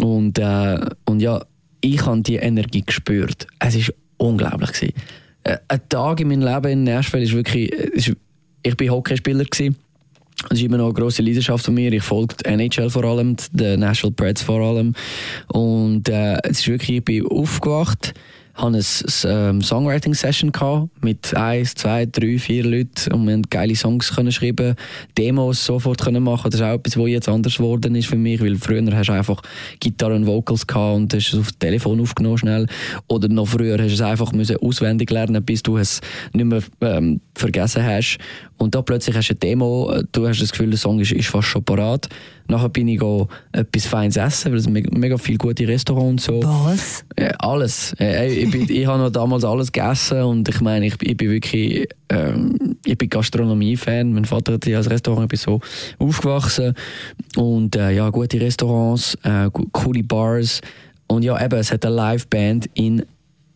Und, 0.00 0.38
äh, 0.38 0.80
und 1.04 1.20
ja, 1.20 1.44
ich 1.80 2.04
habe 2.04 2.22
die 2.22 2.36
Energie 2.36 2.82
gespürt. 2.84 3.46
Es 3.58 3.74
ist 3.74 3.92
unglaublich 4.16 4.72
gewesen. 4.72 4.94
Äh, 5.44 5.58
ein 5.68 5.80
Tag 5.88 6.20
in 6.20 6.28
meinem 6.28 6.42
Leben 6.42 6.72
in 6.72 6.84
Nashville 6.84 7.24
ist 7.24 7.32
wirklich, 7.32 7.72
äh, 7.72 7.90
ist, 7.92 8.12
ich 8.62 8.76
bin 8.76 8.90
Hockeyspieler 8.90 9.44
gewesen. 9.44 9.76
Das 10.48 10.58
ist 10.58 10.64
immer 10.64 10.76
noch 10.76 10.86
eine 10.86 10.94
grosse 10.94 11.22
Leidenschaft 11.22 11.64
von 11.64 11.74
mir. 11.74 11.92
Ich 11.92 12.02
folge 12.02 12.36
NHL 12.44 12.90
vor 12.90 13.04
allem, 13.04 13.36
den 13.52 13.80
Nashville 13.80 14.12
Preds 14.12 14.42
vor 14.42 14.60
allem. 14.60 14.94
Und 15.48 16.08
äh, 16.08 16.38
es 16.44 16.60
ist 16.60 16.68
wirklich, 16.68 16.98
ich 16.98 17.04
bin 17.04 17.26
aufgewacht 17.26 18.14
hatte 18.58 18.76
eine 19.24 19.50
ähm, 19.50 19.62
Songwriting-Session 19.62 20.52
mit 21.00 21.34
eins, 21.36 21.74
zwei, 21.74 22.06
drei, 22.06 22.38
vier 22.38 22.64
Leuten 22.64 23.12
und 23.12 23.26
wir 23.26 23.34
haben 23.34 23.42
geile 23.42 23.76
Songs 23.76 24.14
können 24.14 24.32
schreiben, 24.32 24.74
Demos 25.16 25.64
sofort 25.64 26.02
können 26.02 26.22
machen. 26.22 26.50
Das 26.50 26.60
ist 26.60 26.66
auch 26.66 26.74
etwas, 26.74 26.98
was 26.98 27.08
jetzt 27.08 27.28
anders 27.28 27.56
geworden 27.56 27.94
ist 27.94 28.08
für 28.08 28.16
mich, 28.16 28.40
weil 28.40 28.56
früher 28.56 28.84
hast 28.94 29.08
du 29.08 29.12
einfach 29.12 29.42
Gitarre 29.80 30.16
und 30.16 30.26
Vocals 30.26 30.66
gehabt 30.66 30.96
und 30.96 31.14
hast 31.14 31.32
es 31.32 31.38
auf 31.38 31.46
das 31.46 31.58
Telefon 31.58 32.00
aufgenommen 32.00 32.38
schnell. 32.38 32.66
Oder 33.06 33.28
noch 33.28 33.46
früher 33.46 33.78
hast 33.78 33.90
du 33.90 33.94
es 33.94 34.00
einfach 34.00 34.32
müssen 34.32 34.56
auswendig 34.56 35.10
lernen, 35.10 35.44
bis 35.44 35.62
du 35.62 35.76
es 35.76 36.00
nicht 36.32 36.46
mehr 36.46 36.62
ähm, 36.80 37.20
vergessen 37.34 37.84
hast. 37.84 38.18
Und 38.56 38.74
da 38.74 38.82
plötzlich 38.82 39.16
hast 39.16 39.28
du 39.28 39.32
eine 39.34 39.38
Demo, 39.38 40.02
du 40.10 40.26
hast 40.26 40.42
das 40.42 40.50
Gefühl, 40.50 40.70
der 40.70 40.78
Song 40.78 40.98
ist, 40.98 41.12
ist 41.12 41.28
fast 41.28 41.48
schon 41.48 41.64
parat. 41.64 42.08
Nachher 42.48 42.70
bin 42.70 42.88
ich 42.88 42.98
go 42.98 43.28
etwas 43.52 43.84
Feines 43.84 44.16
essen, 44.16 44.50
weil 44.50 44.58
es 44.58 44.68
mega, 44.68 44.88
mega 44.98 45.18
viele 45.18 45.36
gute 45.36 45.68
Restaurants 45.68 46.28
und 46.28 46.42
so. 46.42 46.48
Was? 46.48 47.04
Äh, 47.14 47.32
alles. 47.38 47.94
Äh, 48.00 48.47
ich, 48.48 48.66
bin, 48.66 48.76
ich 48.76 48.86
habe 48.86 49.02
noch 49.02 49.10
damals 49.10 49.44
alles 49.44 49.72
gegessen 49.72 50.22
und 50.22 50.48
ich 50.48 50.60
meine, 50.60 50.86
ich, 50.86 50.94
ich 51.02 51.16
bin 51.16 51.30
wirklich, 51.30 51.88
ähm, 52.08 52.76
ich 52.84 52.96
bin 52.96 53.08
Gastronomie-Fan. 53.08 54.12
Mein 54.12 54.24
Vater 54.24 54.54
hat 54.54 54.66
als 54.66 54.90
Restaurant 54.90 55.32
ich 55.32 55.40
so 55.40 55.60
aufgewachsen 55.98 56.74
und 57.36 57.76
äh, 57.76 57.90
ja, 57.92 58.08
gute 58.10 58.40
Restaurants, 58.40 59.16
äh, 59.22 59.50
coole 59.72 60.02
Bars 60.02 60.60
und 61.08 61.22
ja, 61.22 61.42
eben, 61.42 61.58
es 61.58 61.72
hat 61.72 61.84
eine 61.84 61.94
Liveband 61.94 62.68
in 62.74 63.04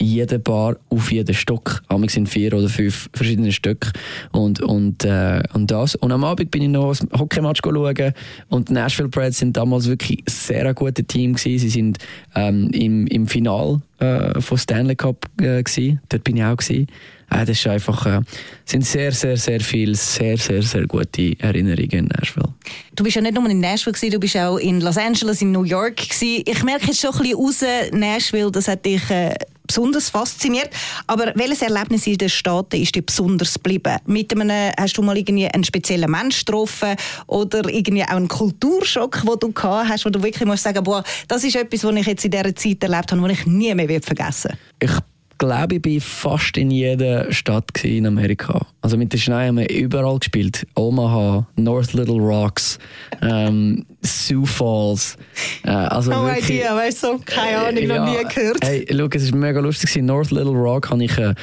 jede 0.02 0.38
Bar 0.38 0.76
auf 0.90 1.12
jeden 1.12 1.34
Stock. 1.34 1.82
Amig 1.88 2.10
sind 2.10 2.28
vier 2.28 2.52
oder 2.54 2.68
fünf 2.68 3.08
verschiedene 3.14 3.52
Stücke. 3.52 3.92
Und, 4.32 4.60
und, 4.60 5.04
äh, 5.04 5.42
und 5.54 5.70
das. 5.70 5.94
Und 5.94 6.12
am 6.12 6.24
Abend 6.24 6.50
bin 6.50 6.62
ich 6.62 6.68
noch 6.68 6.94
ein 7.00 7.08
Hockeymatch 7.18 7.60
schauen. 7.64 8.12
Und 8.48 8.68
die 8.68 8.72
Nashville 8.72 9.08
Preds 9.08 9.38
sind 9.38 9.56
damals 9.56 9.86
wirklich 9.86 10.18
ein 10.18 10.24
sehr 10.28 10.74
gutes 10.74 11.06
Team 11.06 11.34
gewesen. 11.34 11.58
Sie 11.58 11.68
sind 11.70 11.98
ähm, 12.34 12.68
im, 12.72 13.06
im 13.06 13.26
Final 13.26 13.80
äh, 13.98 14.40
von 14.40 14.58
Stanley 14.58 14.96
Cup 14.96 15.26
äh, 15.40 15.62
gewesen. 15.62 16.00
Dort 16.08 16.24
bin 16.24 16.36
ich 16.36 16.44
auch 16.44 16.56
gewesen. 16.56 16.86
Äh, 17.30 17.44
das 17.46 17.58
ist 17.58 17.66
einfach, 17.66 18.04
äh, 18.06 18.20
sind 18.64 18.84
sehr, 18.84 19.12
sehr, 19.12 19.36
sehr 19.36 19.60
viele, 19.60 19.94
sehr, 19.94 20.36
sehr, 20.36 20.62
sehr 20.62 20.86
gute 20.86 21.38
Erinnerungen 21.38 21.90
in 21.90 22.04
Nashville. 22.06 22.52
Du 22.94 23.04
bist 23.04 23.16
ja 23.16 23.22
nicht 23.22 23.34
nur 23.34 23.48
in 23.48 23.60
Nashville 23.60 23.94
gewesen, 23.94 24.12
du 24.12 24.20
bist 24.20 24.36
auch 24.36 24.58
in 24.58 24.80
Los 24.80 24.98
Angeles, 24.98 25.40
in 25.40 25.52
New 25.52 25.64
York 25.64 25.96
gewesen. 25.96 26.42
Ich 26.44 26.62
merke 26.62 26.86
jetzt 26.86 27.00
schon 27.00 27.12
ein 27.12 27.18
bisschen 27.18 27.38
raus, 27.38 27.64
Nashville, 27.92 28.50
das 28.50 28.68
hat 28.68 28.84
dich 28.84 29.08
äh, 29.10 29.34
besonders 29.72 30.10
fasziniert. 30.10 30.70
Aber 31.06 31.32
welches 31.34 31.62
Erlebnis 31.62 32.06
in 32.06 32.18
den 32.18 32.28
Staaten 32.28 32.76
ist 32.76 32.94
dir 32.94 33.02
besonders 33.02 33.54
geblieben? 33.54 33.96
Mit 34.06 34.32
einem, 34.32 34.72
hast 34.78 34.98
du 34.98 35.02
mal 35.02 35.16
irgendwie 35.16 35.48
einen 35.48 35.64
speziellen 35.64 36.10
Mensch 36.10 36.44
getroffen 36.44 36.94
oder 37.26 37.66
irgendwie 37.68 38.04
auch 38.04 38.08
einen 38.10 38.28
Kulturschock, 38.28 39.22
den 39.22 39.38
du 39.40 39.52
gehabt 39.52 39.88
hast, 39.88 40.04
wo 40.04 40.10
du 40.10 40.22
wirklich 40.22 40.46
musst 40.46 40.64
sagen, 40.64 40.84
boah, 40.84 41.02
das 41.28 41.44
ist 41.44 41.56
etwas, 41.56 41.84
was 41.84 41.94
ich 41.94 42.06
jetzt 42.06 42.24
in 42.24 42.30
dieser 42.30 42.54
Zeit 42.54 42.82
erlebt 42.82 43.12
habe, 43.12 43.22
was 43.22 43.32
ich 43.32 43.46
nie 43.46 43.74
mehr 43.74 44.02
vergessen 44.02 44.52
werde? 44.78 45.02
glaube, 45.42 45.74
ich 45.76 45.84
war 45.84 46.00
fast 46.00 46.56
in 46.56 46.70
jeder 46.70 47.32
Stadt 47.32 47.82
in 47.82 48.06
Amerika. 48.06 48.64
Also 48.80 48.96
mit 48.96 49.12
den 49.12 49.18
Schnee 49.18 49.48
haben 49.48 49.58
wir 49.58 49.68
überall 49.68 50.18
gespielt. 50.20 50.66
Omaha, 50.76 51.46
North 51.56 51.94
Little 51.94 52.20
Rocks, 52.20 52.78
ähm, 53.20 53.84
Sioux 54.02 54.44
Falls. 54.44 55.16
Äh, 55.64 55.70
also 55.70 56.12
oh 56.12 56.24
wirklich, 56.26 56.58
idea, 56.58 56.74
weißt 56.74 57.04
du, 57.04 57.18
keine 57.24 57.58
Ahnung, 57.58 57.82
äh, 57.82 57.86
noch 57.86 58.04
nie 58.04 58.34
gehört. 58.34 58.58
Hey, 58.62 58.86
schau, 58.90 59.06
es 59.12 59.32
war 59.32 59.38
mega 59.38 59.60
lustig. 59.60 59.96
In 59.96 60.06
North 60.06 60.30
Little 60.30 60.52
Rock 60.52 60.90
hatte 60.90 61.04
ich 61.04 61.16
eine, 61.16 61.34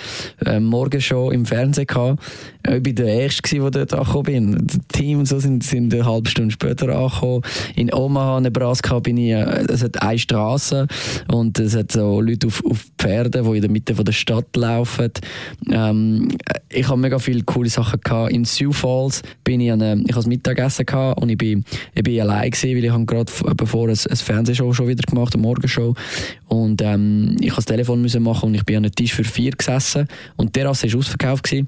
eine 0.46 0.60
Morgenshow 0.60 1.32
im 1.32 1.46
Fernsehen. 1.46 1.88
Gehabt. 1.88 2.22
Ich 2.68 2.72
war 2.72 2.80
der 2.80 3.06
Erste, 3.06 3.58
der 3.58 3.72
dort 3.72 3.94
angekommen 3.94 4.24
bin. 4.24 4.68
Das 4.68 4.80
Team 4.92 5.26
so 5.26 5.40
sind, 5.40 5.64
sind 5.64 5.94
eine 5.94 6.06
halbe 6.06 6.30
Stunde 6.30 6.52
später 6.52 6.90
angekommen. 6.90 7.42
In 7.76 7.94
Omaha, 7.94 8.42
Nebraska, 8.42 9.00
bin 9.00 9.18
ich, 9.18 9.32
äh, 9.32 9.66
es 9.70 9.82
hat 9.82 10.02
eine 10.02 10.20
Straße 10.20 10.88
und 11.32 11.58
es 11.60 11.76
hat 11.76 11.94
so 11.94 12.20
Leute 12.20 12.48
auf, 12.48 12.62
auf 12.66 12.86
Pferden, 12.98 13.46
die 13.46 13.56
in 13.56 13.62
der 13.62 13.72
Mitte 13.72 13.94
der 13.94 14.12
Stadt 14.12 14.56
laufen. 14.56 15.12
Ähm, 15.72 16.38
ich 16.70 16.88
habe 16.88 17.00
mega 17.00 17.18
viele 17.20 17.44
coole 17.44 17.70
Sachen 17.70 18.02
gehabt. 18.02 18.34
In 18.34 18.44
Sioux 18.44 18.74
Falls 18.74 19.22
bin 19.44 19.62
ich 19.62 19.72
an 19.72 19.82
einem, 19.82 20.06
ich 20.08 20.16
habe 20.16 20.28
Mittagessen 20.28 20.86
gehabt 20.86 21.22
und 21.22 21.30
ich 21.30 21.38
bin, 21.38 21.64
ich 21.96 22.04
bin 22.04 22.20
allein 22.20 22.49
gewesen, 22.52 22.78
weil 22.78 22.86
ich 22.86 23.06
gerade 23.06 23.32
bevor 23.56 23.90
ein, 23.90 23.98
ein 24.10 24.16
Fernsehshow 24.16 24.74
schon 24.74 24.88
wieder 24.88 25.04
gemacht, 25.04 25.34
eine 25.34 25.42
Morgenshow 25.42 25.94
und 26.48 26.82
ähm, 26.82 27.36
ich 27.40 27.48
musste 27.48 27.56
das 27.56 27.66
Telefon 27.66 28.02
müssen 28.02 28.24
machen 28.24 28.48
und 28.48 28.56
ich 28.56 28.64
bin 28.64 28.78
an 28.78 28.86
einem 28.86 28.96
Tisch 28.96 29.14
für 29.14 29.24
vier 29.24 29.52
gesessen 29.52 30.08
und 30.38 30.56
der 30.56 30.70
Terrasse 30.70 30.92
war 30.92 31.00
ausverkauft 31.00 31.44
gewesen. 31.44 31.68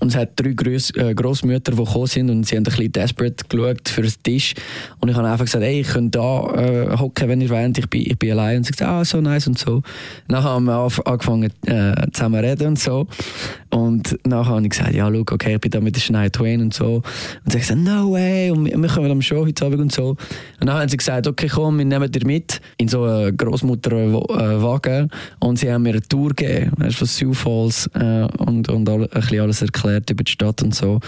Und 0.00 0.08
es 0.08 0.16
hat 0.16 0.30
drei 0.34 0.52
Gross, 0.54 0.90
äh, 0.96 1.14
Grossmütter, 1.14 1.70
die 1.70 1.78
gekommen 1.84 2.06
sind 2.06 2.28
und 2.28 2.44
sie 2.44 2.56
haben 2.56 2.62
ein 2.62 2.64
bisschen 2.64 2.90
desperate 2.90 3.44
geschaut 3.48 3.88
für 3.88 4.02
den 4.02 4.12
Tisch. 4.24 4.54
Und 4.98 5.08
ich 5.08 5.14
habe 5.14 5.28
einfach 5.28 5.44
gesagt, 5.44 5.62
ey, 5.62 5.80
ich 5.80 5.88
könnte 5.88 6.18
da 6.18 6.46
äh, 6.56 6.98
hocken, 6.98 7.28
wenn 7.28 7.40
ihr 7.40 7.50
wollt, 7.50 7.78
ich 7.78 7.88
bin, 7.88 8.00
ich 8.00 8.18
bin 8.18 8.32
allein. 8.32 8.56
Und 8.56 8.64
sie 8.64 8.72
gesagt, 8.72 8.90
ah, 8.90 9.04
so 9.04 9.20
nice 9.20 9.46
und 9.46 9.56
so. 9.56 9.82
Dann 10.26 10.42
haben 10.42 10.64
wir 10.64 10.88
angefangen 11.04 11.52
äh, 11.66 11.94
zusammen 12.12 12.44
reden 12.44 12.68
und 12.68 12.78
so. 12.78 13.06
Und 13.74 14.16
nachher 14.24 14.52
habe 14.52 14.62
ich 14.62 14.70
gesagt, 14.70 14.94
ja, 14.94 15.10
schau, 15.12 15.24
okay, 15.32 15.56
ich 15.56 15.60
bin 15.60 15.72
da 15.72 15.80
mit 15.80 15.96
der 15.96 16.00
Shania 16.00 16.28
Twain 16.28 16.62
und 16.62 16.72
so. 16.72 17.02
Und 17.44 17.50
sie 17.50 17.58
haben 17.58 17.60
gesagt, 17.60 17.80
no 17.80 18.12
way, 18.12 18.52
und 18.52 18.66
wir 18.66 18.88
kommen 18.88 19.10
am 19.10 19.20
Show 19.20 19.44
heute 19.44 19.66
Abend 19.66 19.80
und 19.80 19.90
so. 19.90 20.10
Und 20.60 20.66
dann 20.68 20.74
haben 20.74 20.88
sie 20.88 20.96
gesagt, 20.96 21.26
okay, 21.26 21.48
komm, 21.48 21.78
wir 21.78 21.84
nehmen 21.84 22.08
dich 22.08 22.24
mit 22.24 22.60
in 22.76 22.86
so 22.86 23.02
einen 23.02 23.36
Großmutterwagen 23.36 25.10
und 25.40 25.58
sie 25.58 25.72
haben 25.72 25.82
mir 25.82 25.90
eine 25.90 26.02
Tour 26.02 26.28
gegeben, 26.28 26.70
von 26.92 27.06
Sioux 27.08 27.34
Falls 27.34 27.90
äh, 27.94 28.28
und, 28.38 28.68
und 28.68 28.88
all, 28.88 29.02
ein 29.02 29.08
bisschen 29.08 29.40
alles 29.40 29.60
erklärt 29.60 30.08
über 30.08 30.22
die 30.22 30.30
Stadt 30.30 30.62
und 30.62 30.72
so. 30.72 31.00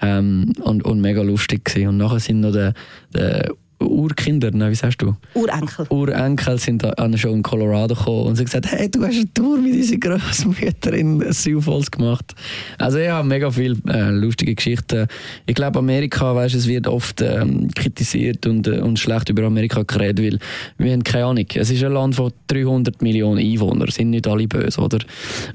Ähm, 0.00 0.52
und, 0.62 0.84
und 0.84 1.00
mega 1.00 1.22
lustig 1.22 1.64
gewesen. 1.64 1.88
Und 1.88 1.96
nachher 1.96 2.20
sind 2.20 2.38
noch 2.38 2.52
der, 2.52 2.72
der 3.12 3.52
Urkinder, 3.84 4.50
nein, 4.52 4.70
wie 4.70 4.74
sagst 4.74 5.02
du? 5.02 5.16
Urenkel. 5.34 5.86
Urenkel 5.90 6.58
sind 6.58 6.84
an 6.98 7.16
schon 7.18 7.32
in 7.34 7.42
Colorado 7.42 7.94
gekommen 7.94 8.26
und 8.28 8.36
sie 8.36 8.40
haben 8.40 8.46
gesagt, 8.46 8.66
hey, 8.70 8.90
du 8.90 9.02
hast 9.02 9.16
eine 9.16 9.32
Tour 9.34 9.58
mit 9.58 9.74
unserer 9.74 9.98
Großmutter 9.98 10.92
in 10.92 11.32
Sioux 11.32 11.60
Falls 11.60 11.90
gemacht. 11.90 12.34
Also 12.78 12.98
ja, 12.98 13.22
mega 13.22 13.50
viele 13.50 13.76
äh, 13.88 14.10
lustige 14.10 14.54
Geschichten. 14.54 15.06
Ich 15.46 15.54
glaube, 15.54 15.78
Amerika, 15.78 16.34
weißt, 16.34 16.54
es 16.54 16.66
wird 16.66 16.86
oft 16.86 17.20
ähm, 17.22 17.68
kritisiert 17.74 18.46
und, 18.46 18.66
äh, 18.66 18.80
und 18.80 18.98
schlecht 18.98 19.28
über 19.28 19.44
Amerika 19.44 19.82
geredet, 19.82 20.24
weil 20.24 20.38
wir 20.78 20.92
haben 20.92 21.04
keine 21.04 21.26
Ahnung. 21.26 21.46
Es 21.54 21.70
ist 21.70 21.82
ein 21.82 21.92
Land 21.92 22.16
von 22.16 22.32
300 22.48 23.02
Millionen 23.02 23.38
Einwohnern, 23.38 23.90
sind 23.90 24.10
nicht 24.10 24.26
alle 24.26 24.46
böse, 24.46 24.80
oder? 24.80 24.98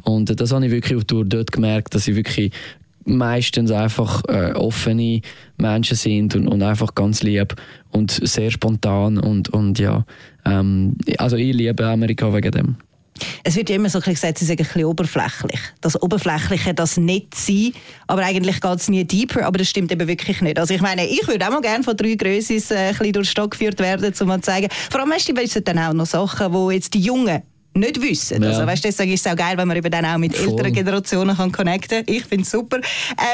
Und 0.03 0.29
äh, 0.29 0.35
das 0.35 0.51
habe 0.51 0.65
ich 0.65 0.71
wirklich 0.71 0.97
auf 0.97 1.05
Tour 1.05 1.25
dort 1.25 1.51
gemerkt, 1.51 1.95
dass 1.95 2.07
ich 2.07 2.15
wirklich 2.15 2.51
meistens 3.07 3.71
einfach 3.71 4.23
äh, 4.27 4.53
offene 4.53 5.21
Menschen 5.57 5.97
sind 5.97 6.35
und, 6.35 6.47
und 6.47 6.61
einfach 6.61 6.95
ganz 6.95 7.23
lieb 7.23 7.55
und 7.91 8.11
sehr 8.11 8.51
spontan 8.51 9.17
und, 9.17 9.49
und 9.49 9.79
ja, 9.79 10.05
ähm, 10.45 10.97
also 11.17 11.35
ich 11.35 11.53
liebe 11.53 11.85
Amerika 11.85 12.33
wegen 12.33 12.51
dem. 12.51 12.75
Es 13.43 13.55
wird 13.55 13.69
ja 13.69 13.75
immer 13.75 13.89
so 13.89 13.99
gesagt, 13.99 14.37
sie 14.37 14.45
sind 14.45 14.59
ein 14.59 14.65
bisschen 14.65 14.85
oberflächlich. 14.85 15.59
Das 15.81 16.01
Oberflächliche, 16.01 16.73
das 16.73 16.97
nicht 16.97 17.33
sein, 17.35 17.71
aber 18.05 18.23
eigentlich 18.23 18.61
geht 18.61 18.79
es 18.79 18.89
nie 18.89 19.03
deeper, 19.05 19.45
aber 19.45 19.57
das 19.57 19.69
stimmt 19.69 19.91
eben 19.91 20.07
wirklich 20.07 20.41
nicht. 20.41 20.59
Also 20.59 20.73
ich 20.73 20.81
meine, 20.81 21.07
ich 21.07 21.27
würde 21.27 21.45
auch 21.47 21.51
mal 21.51 21.61
gerne 21.61 21.83
von 21.83 21.97
drei 21.97 22.15
Grössen 22.15 22.61
äh, 22.69 22.75
ein 22.75 22.89
bisschen 22.89 23.13
durch 23.13 23.27
den 23.27 23.31
Stock 23.31 23.51
geführt 23.51 23.79
werden, 23.79 24.05
um 24.05 24.13
zu 24.13 24.41
zeigen, 24.41 24.67
vor 24.89 25.01
allem 25.01 25.11
weißt 25.11 25.55
du, 25.55 25.61
dann 25.61 25.79
auch 25.79 25.93
noch 25.93 26.05
Sachen, 26.05 26.53
wo 26.53 26.71
jetzt 26.71 26.93
die 26.93 26.99
Jungen 26.99 27.41
nicht 27.77 28.01
wissen. 28.01 28.43
Ja. 28.43 28.49
Also, 28.49 28.65
weißt, 28.65 28.83
deswegen 28.83 29.13
ist 29.13 29.25
es 29.25 29.31
auch 29.31 29.35
geil, 29.35 29.57
wenn 29.57 29.67
man 29.67 29.77
eben 29.77 29.91
dann 29.91 30.05
auch 30.05 30.17
mit 30.17 30.35
Voll. 30.35 30.49
älteren 30.49 30.73
Generationen 30.73 31.35
kann 31.35 31.51
connecten 31.51 32.05
kann. 32.05 32.15
Ich 32.15 32.25
finde 32.25 32.43
es 32.43 32.51
super. 32.51 32.77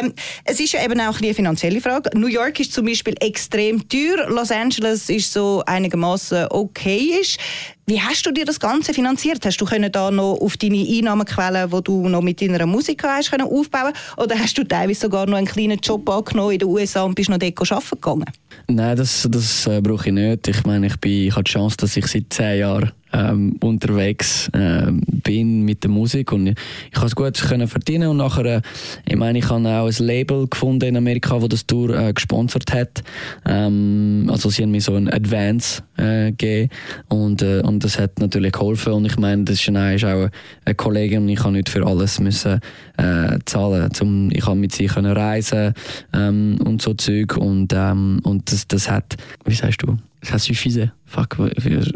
Ähm, 0.01 0.13
es 0.43 0.59
ist 0.59 0.73
ja 0.73 0.83
eben 0.83 0.99
auch 1.01 1.19
eine 1.19 1.33
finanzielle 1.33 1.81
Frage. 1.81 2.09
New 2.17 2.27
York 2.27 2.59
ist 2.59 2.73
zum 2.73 2.85
Beispiel 2.85 3.15
extrem 3.19 3.87
teuer. 3.87 4.29
Los 4.29 4.51
Angeles 4.51 5.09
ist 5.09 5.31
so 5.31 5.63
einigermaßen 5.65 6.47
okay. 6.49 7.19
Ist. 7.21 7.39
Wie 7.85 7.99
hast 7.99 8.25
du 8.25 8.31
dir 8.31 8.45
das 8.45 8.61
Ganze 8.61 8.93
finanziert? 8.93 9.45
Hast 9.45 9.57
du 9.57 9.65
können 9.65 9.91
da 9.91 10.09
noch 10.09 10.37
auf 10.39 10.55
deine 10.55 10.87
Einnahmequellen, 10.87 11.69
die 11.69 11.83
du 11.83 12.07
noch 12.07 12.21
mit 12.21 12.41
deiner 12.41 12.65
Musik 12.65 13.03
hast, 13.03 13.31
können 13.31 13.45
aufbauen 13.45 13.91
Oder 14.15 14.39
hast 14.39 14.57
du 14.57 14.63
teilweise 14.63 15.01
sogar 15.01 15.25
noch 15.25 15.37
einen 15.37 15.47
kleinen 15.47 15.79
Job 15.79 16.09
angenommen 16.09 16.53
in 16.53 16.59
den 16.59 16.69
USA 16.69 17.03
und 17.03 17.15
bist 17.15 17.29
noch 17.29 17.37
dort 17.37 17.59
arbeiten 17.59 17.89
gegangen? 17.91 18.25
Nein, 18.67 18.95
das, 18.95 19.27
das 19.29 19.67
äh, 19.67 19.81
brauche 19.81 20.07
ich 20.07 20.13
nicht. 20.13 20.47
Ich 20.47 20.63
meine, 20.63 20.87
ich, 20.87 20.95
bin, 20.97 21.27
ich 21.27 21.33
habe 21.33 21.43
die 21.43 21.51
Chance, 21.51 21.75
dass 21.77 21.97
ich 21.97 22.07
seit 22.07 22.31
zehn 22.31 22.59
Jahren 22.59 22.93
ähm, 23.13 23.57
unterwegs 23.61 24.49
äh, 24.49 24.91
bin 24.91 25.61
mit 25.61 25.83
der 25.83 25.91
Musik 25.91 26.31
und 26.31 26.47
ich, 26.47 26.55
ich 26.91 27.03
es 27.03 27.15
gut 27.15 27.39
können 27.39 27.67
verdienen 27.67 28.09
und 28.09 28.17
nachher, 28.17 28.45
äh, 28.45 28.61
ich 29.05 29.15
meine, 29.15 29.39
ich 29.39 29.49
habe 29.49 29.67
auch 29.69 29.87
ein 29.87 30.05
Label 30.05 30.47
gefunden 30.47 30.85
in 30.85 30.97
Amerika, 30.97 31.41
wo 31.41 31.47
das 31.47 31.65
Tour 31.65 31.95
äh, 31.95 32.13
gesponsert 32.13 32.73
hat. 32.73 33.03
Ähm, 33.45 34.27
also 34.29 34.49
sie 34.49 34.63
haben 34.63 34.71
mir 34.71 34.81
so 34.81 34.95
ein 34.95 35.11
Advance 35.11 35.83
äh, 35.97 36.31
gegeben 36.31 36.69
und, 37.09 37.41
äh, 37.41 37.61
und 37.61 37.83
das 37.83 37.99
hat 37.99 38.19
natürlich 38.19 38.51
geholfen 38.51 38.93
und 38.93 39.05
ich 39.05 39.17
meine, 39.17 39.43
das 39.43 39.59
ist, 39.59 39.69
nein, 39.69 39.95
ist 39.95 40.05
auch 40.05 40.29
eine 40.65 40.75
Kollegin 40.75 41.23
und 41.23 41.29
ich 41.29 41.39
kann 41.39 41.53
nicht 41.53 41.69
für 41.69 41.85
alles 41.85 42.19
müssen 42.19 42.59
äh, 42.97 43.39
zahlen. 43.45 43.93
Zum, 43.93 44.31
ich 44.31 44.45
kann 44.45 44.59
mit 44.59 44.73
sie 44.73 44.87
können 44.87 45.15
reisen 45.15 45.73
ähm, 46.13 46.59
und 46.63 46.81
so 46.81 46.93
Zeug 46.93 47.37
und, 47.37 47.73
ähm, 47.73 48.19
und 48.23 48.51
das, 48.51 48.67
das 48.67 48.89
hat, 48.89 49.15
wie 49.45 49.53
sagst 49.53 49.83
du, 49.83 49.97
das 50.21 50.33
hat 50.33 50.39
suffisé. 50.39 50.91
Fuck, 51.13 51.37
warum 51.37 51.51
ist 51.51 51.93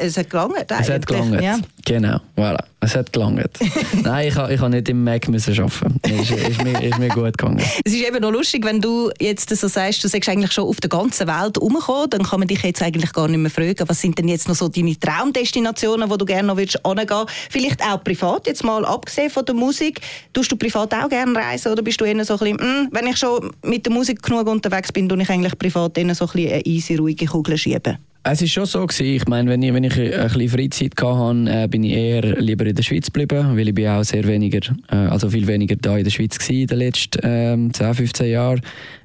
Es 0.00 0.16
hat 0.16 0.30
gelangt 0.30 0.54
Es 0.70 0.88
hat 0.88 1.06
gelangt, 1.06 1.42
ja. 1.42 1.58
genau. 1.84 2.20
Voilà. 2.34 2.64
Es 2.80 2.96
hat 2.96 3.12
gelangt. 3.12 3.50
Nein, 4.02 4.28
ich, 4.28 4.36
ich 4.36 4.60
nicht 4.68 4.88
im 4.88 5.04
Mac 5.04 5.28
müssen 5.28 5.58
arbeiten. 5.58 6.00
Es 6.02 6.30
ist, 6.30 6.48
ist, 6.48 6.64
mir, 6.64 6.82
ist 6.82 6.98
mir 6.98 7.10
gut 7.10 7.36
gegangen. 7.36 7.62
Es 7.84 7.92
ist 7.92 8.02
eben 8.02 8.20
noch 8.22 8.30
lustig, 8.30 8.64
wenn 8.64 8.80
du 8.80 9.10
jetzt 9.20 9.54
so 9.54 9.68
sagst, 9.68 10.02
du 10.02 10.08
sagst 10.08 10.26
eigentlich 10.30 10.52
schon 10.52 10.66
auf 10.66 10.80
der 10.80 10.88
ganzen 10.88 11.26
Welt 11.26 11.58
umgekommen, 11.58 12.08
dann 12.08 12.22
kann 12.22 12.38
man 12.38 12.48
dich 12.48 12.62
jetzt 12.62 12.80
eigentlich 12.80 13.12
gar 13.12 13.28
nicht 13.28 13.40
mehr 13.40 13.50
fragen, 13.50 13.84
was 13.86 14.00
sind 14.00 14.18
denn 14.18 14.28
jetzt 14.28 14.48
noch 14.48 14.54
so 14.54 14.68
deine 14.68 14.98
Traumdestinationen, 14.98 16.08
wo 16.08 16.16
du 16.16 16.24
gerne 16.24 16.48
noch 16.48 16.56
willst 16.56 16.82
angehen 16.84 17.26
Vielleicht 17.50 17.82
auch 17.82 18.02
privat, 18.02 18.46
jetzt 18.46 18.64
mal 18.64 18.86
abgesehen 18.86 19.28
von 19.28 19.44
der 19.44 19.54
Musik. 19.54 20.00
Tust 20.32 20.50
du 20.50 20.56
privat 20.56 20.94
auch 20.94 21.10
gerne 21.10 21.34
reisen 21.38 21.72
oder 21.72 21.82
bist 21.82 22.00
du 22.00 22.06
eher 22.06 22.24
so 22.24 22.38
ein 22.38 22.56
bisschen, 22.56 22.56
mm, 22.56 22.88
wenn 22.90 23.06
ich 23.06 23.18
schon 23.18 23.50
mit 23.62 23.84
der 23.84 23.92
Musik 23.92 24.22
genug 24.22 24.46
unterwegs 24.46 24.92
bin, 24.92 25.10
tue 25.10 25.20
ich 25.20 25.28
eigentlich 25.28 25.58
privat 25.58 25.98
eher 25.98 26.14
so 26.14 26.24
ein 26.24 26.32
bisschen 26.32 26.52
eine 26.52 26.64
easy, 26.64 26.96
ruhige 26.96 27.26
Kugel 27.26 27.58
schieben? 27.58 27.98
Es 28.26 28.40
war 28.40 28.48
schon 28.48 28.64
so 28.64 28.86
gewesen. 28.86 29.16
Ich 29.16 29.26
meine, 29.26 29.50
wenn 29.50 29.62
ich, 29.62 29.74
wenn 29.74 29.84
ich 29.84 29.98
ein 29.98 30.28
bisschen 30.28 30.48
Freizeit 30.48 30.92
hatte, 30.96 31.44
äh, 31.46 31.68
bin 31.68 31.84
ich 31.84 31.92
eher 31.92 32.22
lieber 32.40 32.64
in 32.64 32.74
der 32.74 32.82
Schweiz 32.82 33.12
geblieben, 33.12 33.54
weil 33.54 33.68
ich 33.68 33.74
bin 33.74 33.86
auch 33.86 34.02
sehr 34.02 34.26
weniger, 34.26 34.60
äh, 34.90 34.96
also 34.96 35.28
viel 35.28 35.46
weniger 35.46 35.76
da 35.76 35.98
in 35.98 36.04
der 36.04 36.10
Schweiz 36.10 36.38
gewesen 36.38 36.62
in 36.62 36.66
den 36.68 36.78
letzten 36.78 37.20
ähm, 37.22 37.74
10, 37.74 37.92
15 37.92 38.30
Jahren. 38.30 38.62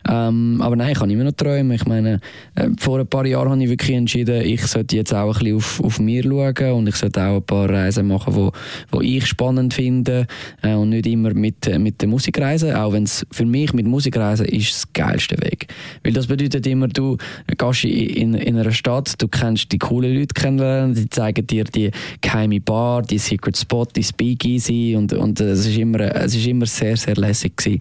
Ähm, 0.10 0.60
aber 0.62 0.76
nein, 0.76 0.92
ich 0.94 1.00
kann 1.00 1.10
immer 1.10 1.24
noch 1.24 1.34
träumen. 1.34 1.72
Ich 1.72 1.86
meine, 1.86 2.20
äh, 2.56 2.70
vor 2.80 3.00
ein 3.00 3.08
paar 3.08 3.26
Jahren 3.26 3.52
habe 3.52 3.64
ich 3.64 3.70
wirklich 3.70 3.96
entschieden, 3.96 4.42
ich 4.42 4.66
sollte 4.66 4.96
jetzt 4.96 5.14
auch 5.14 5.28
ein 5.28 5.40
bisschen 5.40 5.58
auf, 5.58 5.84
auf 5.84 6.00
mir 6.00 6.24
schauen 6.24 6.72
und 6.74 6.88
ich 6.88 6.96
sollte 6.96 7.22
auch 7.22 7.36
ein 7.36 7.44
paar 7.44 7.70
Reisen 7.70 8.08
machen, 8.08 8.34
wo, 8.36 8.52
wo 8.92 9.02
ich 9.02 9.28
spannend 9.28 9.74
finde 9.74 10.26
äh, 10.64 10.74
und 10.74 10.90
nicht 10.90 11.06
immer 11.06 11.34
mit, 11.34 11.78
mit 11.80 12.02
der 12.02 12.08
Musik 12.08 12.40
reisen. 12.40 12.74
Auch 12.74 12.94
wenn 12.94 13.04
es 13.04 13.26
für 13.32 13.46
mich 13.46 13.74
mit 13.74 13.86
Musik 13.86 14.18
reisen 14.18 14.48
ist 14.48 14.74
das 14.74 14.94
geilste 14.94 15.38
Weg. 15.42 15.68
Weil 16.04 16.14
das 16.14 16.26
bedeutet 16.26 16.66
immer, 16.66 16.88
du 16.88 17.18
gehst 17.58 17.84
in, 17.84 18.34
in 18.34 18.58
einer 18.58 18.72
Stadt, 18.72 19.14
du 19.22 19.28
kennst 19.28 19.72
die 19.72 19.78
coolen 19.78 20.16
Leute 20.16 20.34
kennenlernen, 20.34 20.96
die 20.96 21.10
zeigen 21.10 21.46
dir 21.46 21.66
die 21.66 21.92
geheime 22.22 22.60
Bar, 22.60 23.04
die 23.04 23.20
Secret 23.20 23.58
Spot, 23.58 23.86
die 23.86 24.04
Speakeasy 24.04 24.96
und, 24.98 25.14
und 25.14 25.40
es 25.40 25.68
ist 25.68 25.78
immer, 25.78 26.00
es 26.00 26.36
ist 26.36 26.48
immer 26.48 26.66
sehr, 26.66 26.98
sehr 26.98 27.16
lässig 27.16 27.56
gewesen. 27.58 27.80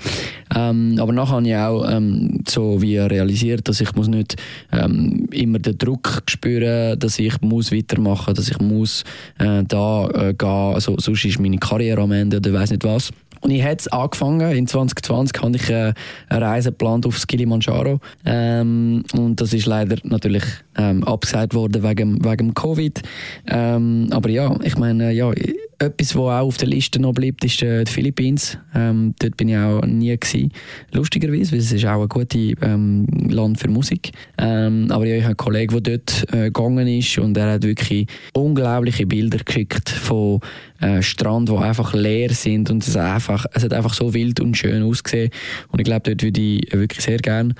Ähm, 0.54 0.98
aber 1.00 1.12
nachher 1.12 1.36
habe 1.36 1.48
ich 1.48 1.56
auch 1.56 1.88
ähm, 1.90 2.17
so 2.46 2.80
wie 2.82 2.98
realisiert, 2.98 3.68
dass 3.68 3.80
ich 3.80 3.94
muss 3.94 4.08
nicht 4.08 4.36
ähm, 4.72 5.28
immer 5.32 5.58
den 5.58 5.78
Druck 5.78 6.22
spüren, 6.28 6.98
dass 6.98 7.18
ich 7.18 7.40
muss 7.40 7.72
weitermachen, 7.72 8.34
dass 8.34 8.48
ich 8.48 8.60
muss 8.60 9.04
äh, 9.38 9.62
da 9.66 10.08
äh, 10.08 10.34
gehen, 10.34 10.48
also 10.48 10.96
sonst 10.98 11.24
ist 11.24 11.40
meine 11.40 11.58
Karriere 11.58 12.02
am 12.02 12.12
Ende 12.12 12.38
oder 12.38 12.52
weiß 12.52 12.70
nicht 12.70 12.84
was. 12.84 13.10
Und 13.40 13.50
ich 13.50 13.62
habe 13.62 13.76
angefangen, 13.92 14.52
in 14.52 14.66
2020 14.66 15.42
habe 15.42 15.56
ich 15.56 15.70
äh, 15.70 15.92
eine 16.28 16.44
Reise 16.44 16.70
geplant 16.70 17.06
aufs 17.06 17.26
Kilimanjaro. 17.26 18.00
Ähm, 18.24 19.04
und 19.12 19.40
das 19.40 19.52
ist 19.52 19.66
leider 19.66 19.96
natürlich 20.02 20.42
ähm, 20.76 21.04
abgesagt 21.04 21.54
worden 21.54 21.82
wegen, 21.82 22.24
wegen 22.24 22.54
Covid. 22.54 23.00
Ähm, 23.46 24.08
aber 24.10 24.28
ja, 24.30 24.56
ich 24.64 24.76
meine, 24.76 25.12
ja, 25.12 25.30
etwas, 25.78 26.14
was 26.14 26.20
auch 26.20 26.46
auf 26.46 26.56
der 26.56 26.68
Liste 26.68 27.00
noch 27.00 27.12
bleibt, 27.12 27.44
ist 27.44 27.62
äh, 27.62 27.84
die 27.84 27.92
Philippines. 27.92 28.58
Ähm, 28.74 29.14
dort 29.18 29.36
bin 29.36 29.48
ich 29.48 29.56
auch 29.56 29.82
nie 29.82 30.16
gewesen. 30.16 30.52
Lustigerweise, 30.92 31.52
weil 31.52 31.58
es 31.60 31.72
ist 31.72 31.84
auch 31.84 32.02
ein 32.02 32.08
gutes 32.08 32.54
ähm, 32.62 33.06
Land 33.28 33.60
für 33.60 33.68
Musik. 33.68 34.10
Ähm, 34.38 34.88
aber 34.90 35.06
ich 35.06 35.20
habe 35.20 35.26
einen 35.26 35.36
Kollegen, 35.36 35.82
der 35.82 35.98
dort 35.98 36.32
äh, 36.32 36.44
gegangen 36.46 36.88
ist 36.88 37.18
und 37.18 37.36
er 37.36 37.52
hat 37.52 37.62
wirklich 37.62 38.06
unglaubliche 38.32 39.06
Bilder 39.06 39.38
geschickt 39.38 39.88
von 39.88 40.40
äh, 40.80 41.00
Strand, 41.02 41.48
die 41.48 41.56
einfach 41.56 41.94
leer 41.94 42.30
sind 42.30 42.70
und 42.70 42.86
es, 42.86 42.96
einfach, 42.96 43.46
es 43.54 43.62
hat 43.62 43.72
einfach 43.72 43.94
so 43.94 44.12
wild 44.14 44.40
und 44.40 44.56
schön 44.56 44.82
ausgesehen. 44.82 45.30
Und 45.70 45.78
ich 45.78 45.84
glaube, 45.84 46.10
dort 46.10 46.22
würde 46.22 46.40
ich 46.40 46.72
wirklich 46.72 47.04
sehr 47.04 47.18
gerne. 47.18 47.54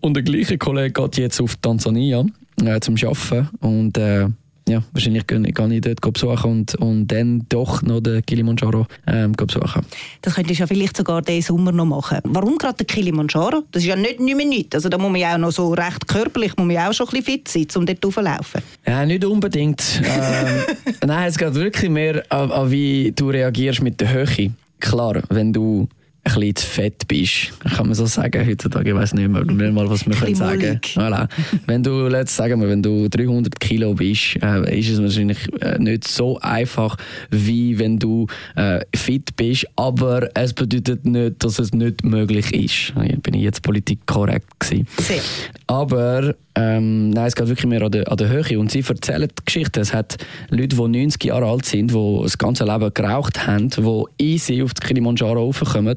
Und 0.00 0.14
der 0.14 0.22
gleiche 0.22 0.58
Kollege 0.58 0.92
geht 0.92 1.18
jetzt 1.18 1.40
auf 1.40 1.56
Tansania 1.56 2.24
äh, 2.64 2.80
zum 2.80 2.96
Arbeiten 2.96 3.48
und 3.60 3.98
äh, 3.98 4.26
ja, 4.70 4.82
wahrscheinlich 4.92 5.26
gehe 5.26 5.40
ich 5.48 5.80
dort 5.80 6.00
besuchen 6.00 6.50
und, 6.50 6.74
und 6.76 7.08
dann 7.08 7.44
doch 7.48 7.82
noch 7.82 8.00
den 8.00 8.24
Kilimanjaro 8.24 8.86
ähm, 9.06 9.32
besuchen. 9.32 9.84
Das 10.22 10.34
könntest 10.34 10.60
du 10.60 10.62
ja 10.62 10.66
vielleicht 10.66 10.96
sogar 10.96 11.22
diesen 11.22 11.42
Sommer 11.42 11.72
noch 11.72 11.86
machen. 11.86 12.18
Warum 12.24 12.56
gerade 12.56 12.76
den 12.76 12.86
Kilimanjaro? 12.86 13.64
Das 13.72 13.82
ist 13.82 13.88
ja 13.88 13.96
nicht, 13.96 14.20
nicht 14.20 14.36
mehr 14.36 14.46
nichts. 14.46 14.74
Also 14.76 14.88
da 14.88 14.98
muss 14.98 15.10
man 15.10 15.20
ja 15.20 15.34
auch 15.34 15.38
noch 15.38 15.50
so 15.50 15.72
recht 15.72 16.06
körperlich, 16.06 16.56
muss 16.56 16.66
man 16.66 16.76
ja 16.76 16.88
auch 16.88 16.92
schon 16.92 17.08
ein 17.08 17.22
bisschen 17.22 17.24
fit 17.24 17.48
sein, 17.48 17.66
um 17.74 17.86
dort 17.86 18.04
raufzulaufen. 18.04 18.62
Ja, 18.86 19.04
nicht 19.04 19.24
unbedingt. 19.24 20.02
ähm, 20.04 20.76
nein, 21.06 21.28
es 21.28 21.36
geht 21.36 21.54
wirklich 21.54 21.90
mehr 21.90 22.22
an, 22.28 22.52
an, 22.52 22.70
wie 22.70 23.12
du 23.12 23.30
reagierst 23.30 23.82
mit 23.82 24.00
der 24.00 24.12
Höhe. 24.12 24.52
Klar, 24.78 25.22
wenn 25.28 25.52
du 25.52 25.88
ein 26.22 26.34
bisschen 26.34 26.56
zu 26.56 26.66
fett 26.66 27.08
bist, 27.08 27.52
kann 27.76 27.86
man 27.86 27.94
so 27.94 28.06
sagen 28.06 28.46
heutzutage, 28.46 28.90
ich 28.90 28.94
weiß 28.94 29.14
nicht 29.14 29.28
mehr, 29.28 29.44
nicht 29.44 29.72
mal, 29.72 29.88
was 29.88 30.06
man 30.06 30.18
können 30.18 30.34
sagen 30.34 30.80
voilà. 30.94 31.28
Wenn 31.66 31.82
du, 31.82 32.08
let's 32.08 32.36
sagen 32.36 32.60
wir, 32.60 32.68
wenn 32.68 32.82
du 32.82 33.08
300 33.08 33.58
Kilo 33.58 33.94
bist, 33.94 34.36
äh, 34.42 34.78
ist 34.78 34.90
es 34.90 35.00
wahrscheinlich 35.00 35.38
äh, 35.62 35.78
nicht 35.78 36.06
so 36.06 36.38
einfach, 36.40 36.96
wie 37.30 37.78
wenn 37.78 37.98
du 37.98 38.26
äh, 38.56 38.80
fit 38.94 39.34
bist, 39.36 39.66
aber 39.76 40.28
es 40.34 40.52
bedeutet 40.52 41.06
nicht, 41.06 41.42
dass 41.42 41.58
es 41.58 41.72
nicht 41.72 42.04
möglich 42.04 42.52
ist. 42.52 42.94
Bin 43.22 43.34
ich 43.34 43.42
jetzt 43.42 43.62
politisch 43.62 43.98
korrekt 44.06 44.60
gewesen. 44.60 44.86
Sehr. 44.98 45.20
Aber 45.66 46.34
ähm, 46.56 47.10
nein, 47.10 47.26
es 47.26 47.36
geht 47.36 47.48
wirklich 47.48 47.66
mehr 47.66 47.82
an 47.82 47.92
der, 47.92 48.10
an 48.10 48.16
der 48.16 48.28
Höhe. 48.28 48.58
Und 48.58 48.70
sie 48.70 48.84
erzählen 48.86 49.28
die 49.28 49.44
Geschichte. 49.44 49.80
Es 49.80 49.94
hat 49.94 50.16
Leute, 50.50 50.76
die 50.76 50.88
90 50.88 51.24
Jahre 51.24 51.46
alt 51.46 51.64
sind, 51.64 51.92
die 51.92 52.18
das 52.22 52.38
ganze 52.38 52.64
Leben 52.64 52.92
geraucht 52.92 53.46
haben, 53.46 53.70
die 53.70 54.04
easy 54.18 54.62
auf 54.62 54.74
die 54.74 54.86
Kilimanjaro 54.86 55.34
raufkommen 55.34 55.96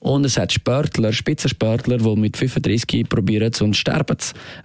und 0.00 0.24
es 0.24 0.38
hat 0.38 0.50
Sportler, 0.52 1.12
Spitzensportler, 1.12 1.98
die 1.98 2.16
mit 2.16 2.36
35 2.36 3.06
probieren 3.08 3.52
und 3.60 3.76
sterben. 3.76 4.16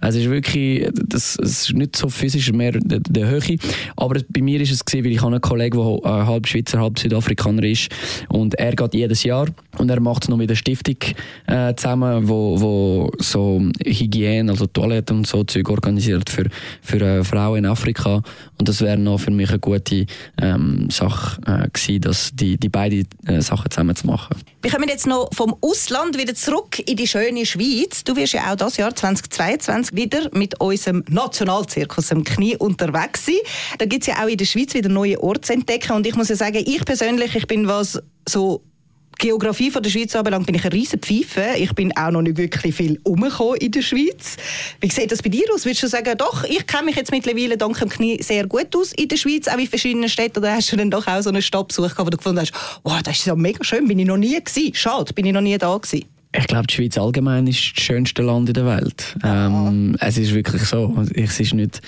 Es 0.02 0.16
ist 0.16 0.30
wirklich, 0.30 0.90
das, 0.94 1.38
es 1.42 1.64
ist 1.64 1.74
nicht 1.74 1.96
so 1.98 2.08
physisch 2.08 2.54
mehr 2.54 2.72
der, 2.72 3.02
der 3.02 3.28
Höhe. 3.28 3.58
Aber 3.98 4.20
bei 4.30 4.42
mir 4.42 4.62
ist 4.62 4.72
es 4.72 4.84
gewesen, 4.84 5.06
weil 5.06 5.12
ich 5.12 5.22
habe 5.22 5.34
einen 5.34 5.42
Kollegen, 5.42 5.78
der 5.78 6.26
halb 6.26 6.48
Schweizer, 6.48 6.80
halb 6.80 6.98
Südafrikaner 6.98 7.64
ist. 7.64 7.90
Und 8.30 8.56
er 8.56 8.76
geht 8.76 8.94
jedes 8.94 9.24
Jahr. 9.24 9.48
Und 9.78 9.90
er 9.90 10.00
macht 10.00 10.24
es 10.24 10.30
noch 10.30 10.38
mit 10.38 10.50
der 10.50 10.56
Stiftung 10.56 10.96
äh, 11.48 11.76
zusammen, 11.76 12.30
wo, 12.30 12.62
wo 12.62 13.12
so 13.20 13.62
Hygiene, 13.84 14.50
also 14.50 14.68
Toiletten 14.68 15.18
und 15.18 15.28
so 15.28 15.44
Zeug 15.44 15.70
organisiert 15.70 16.30
für, 16.30 16.46
für 16.82 17.02
äh, 17.02 17.24
Frauen 17.26 17.58
in 17.58 17.66
Afrika. 17.66 18.22
Und 18.58 18.70
das 18.70 18.80
wäre 18.80 18.98
noch 18.98 19.20
für 19.20 19.32
mich 19.32 19.50
eine 19.50 19.60
gute 19.60 20.06
ähm, 20.42 20.90
Sache 20.90 21.42
äh, 21.46 21.68
gewesen, 21.68 22.02
dass 22.02 22.32
die, 22.34 22.56
die 22.56 22.70
beiden 22.70 23.06
äh, 23.28 23.42
Sachen 23.42 23.70
zusammen 23.70 23.98
zu 23.98 24.08
machen. 24.08 24.38
Wir 24.62 24.72
kommen 24.72 24.88
jetzt 24.88 25.06
noch 25.06 25.25
vom 25.34 25.56
Ausland 25.62 26.18
wieder 26.18 26.36
zurück 26.36 26.80
in 26.86 26.98
die 26.98 27.08
schöne 27.08 27.46
Schweiz. 27.46 28.04
Du 28.04 28.16
wirst 28.16 28.34
ja 28.34 28.52
auch 28.52 28.56
das 28.56 28.78
Jahr 28.78 28.96
2022 28.96 29.96
wieder 29.96 30.30
mit 30.34 30.60
unserem 30.60 31.04
Nationalzirkus 31.10 32.12
am 32.12 32.24
Knie 32.24 32.58
unterwegs 32.58 33.26
sein. 33.26 33.36
Da 33.78 33.86
gibt 33.86 34.04
es 34.04 34.08
ja 34.08 34.24
auch 34.24 34.28
in 34.28 34.38
der 34.38 34.46
Schweiz 34.46 34.74
wieder 34.74 34.90
neue 34.90 35.22
Orte 35.22 35.42
zu 35.42 35.54
entdecken. 35.54 35.94
Und 35.94 36.08
ich 36.08 36.16
muss 36.16 36.30
ja 36.30 36.36
sagen, 36.36 36.64
ich 36.66 36.84
persönlich, 36.86 37.36
ich 37.36 37.48
bin 37.48 37.68
was 37.68 38.00
so 38.28 38.64
Geografie 39.18 39.72
von 39.72 39.82
der 39.82 39.90
Schweiz 39.90 40.16
anbelangt, 40.16 40.46
bin 40.46 40.56
ich 40.56 40.64
eine 40.64 40.74
riesen 40.74 41.00
Pfeife. 41.00 41.58
Ich 41.58 41.74
bin 41.74 41.96
auch 41.96 42.12
noch 42.12 42.22
nicht 42.22 42.38
wirklich 42.38 42.76
viel 42.76 43.00
umgekommen 43.04 43.58
in 43.58 43.72
der 43.72 43.82
Schweiz. 43.82 44.38
Wie 44.82 44.90
sieht 44.90 45.12
das 45.12 45.22
bei 45.22 45.30
dir 45.30 45.46
aus? 45.54 45.66
Würdest 45.66 45.84
du 45.84 45.88
sagen, 45.88 46.18
doch, 46.18 46.44
ich 46.44 46.66
kenne 46.68 46.86
mich 46.86 46.96
jetzt 46.96 47.12
mittlerweile 47.12 47.58
dank 47.58 47.80
dem 47.80 47.90
Knie 47.90 48.22
sehr 48.22 48.48
gut 48.48 48.76
aus 48.76 48.94
in 48.94 49.08
der 49.08 49.18
Schweiz, 49.18 49.48
auch 49.48 49.58
in 49.58 49.68
verschiedenen 49.68 50.10
Städten? 50.10 50.40
Oder 50.40 50.54
hast 50.54 50.72
du 50.72 50.76
dann 50.76 50.92
doch 50.92 51.08
auch 51.08 51.22
so 51.22 51.30
eine 51.30 51.42
Stadt 51.42 51.70
besucht, 51.70 51.98
wo 51.98 52.04
du 52.04 52.18
gefunden 52.18 52.42
hast, 52.42 52.54
wow, 52.84 53.02
das 53.02 53.18
ist 53.18 53.26
ja 53.26 53.36
mega 53.36 53.64
schön, 53.64 53.88
bin 53.88 54.00
ich 54.00 54.06
noch 54.06 54.18
nie 54.18 54.36
gewesen. 54.44 54.74
Schade, 54.74 55.14
bin 55.14 55.26
ich 55.26 55.34
noch 55.34 55.42
nie 55.42 55.58
da 55.58 55.76
gewesen. 55.78 56.06
Ich 56.38 56.48
glaube, 56.48 56.68
die 56.68 56.74
Schweiz 56.74 56.98
allgemein 56.98 57.48
ist 57.48 57.74
das 57.76 57.84
schönste 57.84 58.22
Land 58.22 58.50
in 58.50 58.56
der 58.56 58.66
Welt. 58.66 59.16
Ähm, 59.24 59.96
es 60.00 60.18
ist 60.18 60.34
wirklich 60.34 60.64
so. 60.64 60.94
Es 61.14 61.40
ist 61.40 61.54
nicht, 61.54 61.82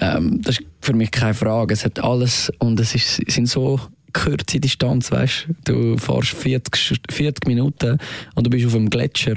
ähm, 0.00 0.42
das 0.42 0.58
ist 0.58 0.66
für 0.82 0.92
mich 0.92 1.10
keine 1.10 1.34
Frage. 1.34 1.72
Es 1.72 1.84
hat 1.84 1.98
alles 2.00 2.52
und 2.58 2.78
es 2.78 2.94
ist, 2.94 3.22
sind 3.26 3.48
so 3.48 3.80
kurze 4.16 4.60
Distanz, 4.60 5.12
weißt 5.12 5.48
du? 5.64 5.96
fährst 5.96 6.34
40, 6.34 7.00
40 7.10 7.46
Minuten 7.46 7.98
und 8.34 8.46
du 8.46 8.50
bist 8.50 8.66
auf 8.66 8.74
einem 8.74 8.88
Gletscher 8.88 9.34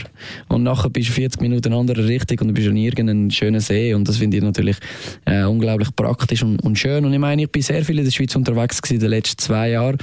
und 0.48 0.64
nachher 0.64 0.90
bist 0.90 1.10
du 1.10 1.14
40 1.14 1.42
Minuten 1.42 1.68
in 1.68 1.74
eine 1.74 1.82
andere 1.82 2.08
Richtung 2.08 2.40
und 2.40 2.48
du 2.50 2.54
bist 2.54 2.68
an 2.70 2.78
irgendeinem 2.78 3.30
schönen 3.30 3.60
See 3.60 3.94
und 3.94 4.08
das 4.08 4.18
finde 4.18 4.38
ich 4.38 4.44
natürlich 4.44 4.78
äh, 5.26 5.44
unglaublich 5.44 5.90
praktisch 5.96 6.44
und, 6.44 6.64
und, 6.64 6.80
schön 6.80 7.06
und 7.06 7.14
ich 7.14 7.20
meine, 7.20 7.44
ich 7.44 7.52
bin 7.52 7.62
sehr 7.62 7.84
viel 7.84 8.00
in 8.00 8.06
der 8.06 8.12
Schweiz 8.12 8.36
unterwegs 8.36 8.82
gewesen 8.82 8.96
in 8.96 9.00
den 9.02 9.10
letzten 9.10 9.38
zwei 9.38 9.72
Jahren. 9.72 9.98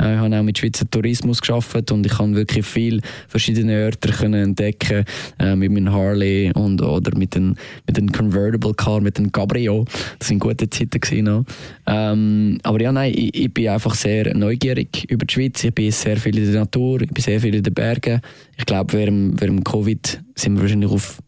Äh, 0.00 0.14
ich 0.14 0.20
habe 0.20 0.38
auch 0.38 0.42
mit 0.42 0.58
Schweizer 0.58 0.88
Tourismus 0.88 1.40
geschafft 1.40 1.92
und 1.92 2.06
ich 2.06 2.12
kann 2.12 2.34
wirklich 2.34 2.64
viel 2.64 3.00
verschiedene 3.28 3.84
Orte 3.84 4.12
können 4.12 4.42
entdecken 4.42 5.04
äh, 5.38 5.54
mit 5.54 5.72
meinem 5.72 5.92
Harley 5.92 6.52
und 6.54 6.80
oder 6.80 7.16
mit 7.16 7.34
dem 7.34 7.54
mit 7.86 7.96
dem 7.96 8.10
Convertible 8.10 8.74
Car, 8.74 9.00
mit 9.00 9.18
dem 9.18 9.30
Cabrio. 9.30 9.84
Das 10.18 10.28
sind 10.28 10.38
gute 10.38 10.68
Zeiten 10.70 11.00
gewesen 11.00 11.46
Ähm, 11.86 12.58
aber 12.62 12.80
ja, 12.80 12.92
nein, 12.92 13.12
ich, 13.14 13.34
ich 13.34 13.52
bin 13.52 13.68
einfach 13.68 13.94
sehr 13.94 14.21
sehr 14.24 14.34
neugierig 14.34 15.10
über 15.10 15.26
die 15.26 15.32
Schweiz. 15.32 15.64
Ich 15.64 15.74
bin 15.74 15.90
sehr 15.90 16.16
viel 16.16 16.38
in 16.38 16.50
der 16.52 16.60
Natur, 16.60 17.00
ich 17.00 17.10
bin 17.10 17.22
sehr 17.22 17.40
viel 17.40 17.54
in 17.54 17.62
den 17.62 17.74
Bergen. 17.74 18.20
Ich 18.56 18.66
glaube, 18.66 18.92
während, 18.92 19.40
während 19.40 19.64
Covid 19.64 20.20
sind 20.34 20.54
wir 20.54 20.62
wahrscheinlich 20.62 20.90
auf 20.90 21.18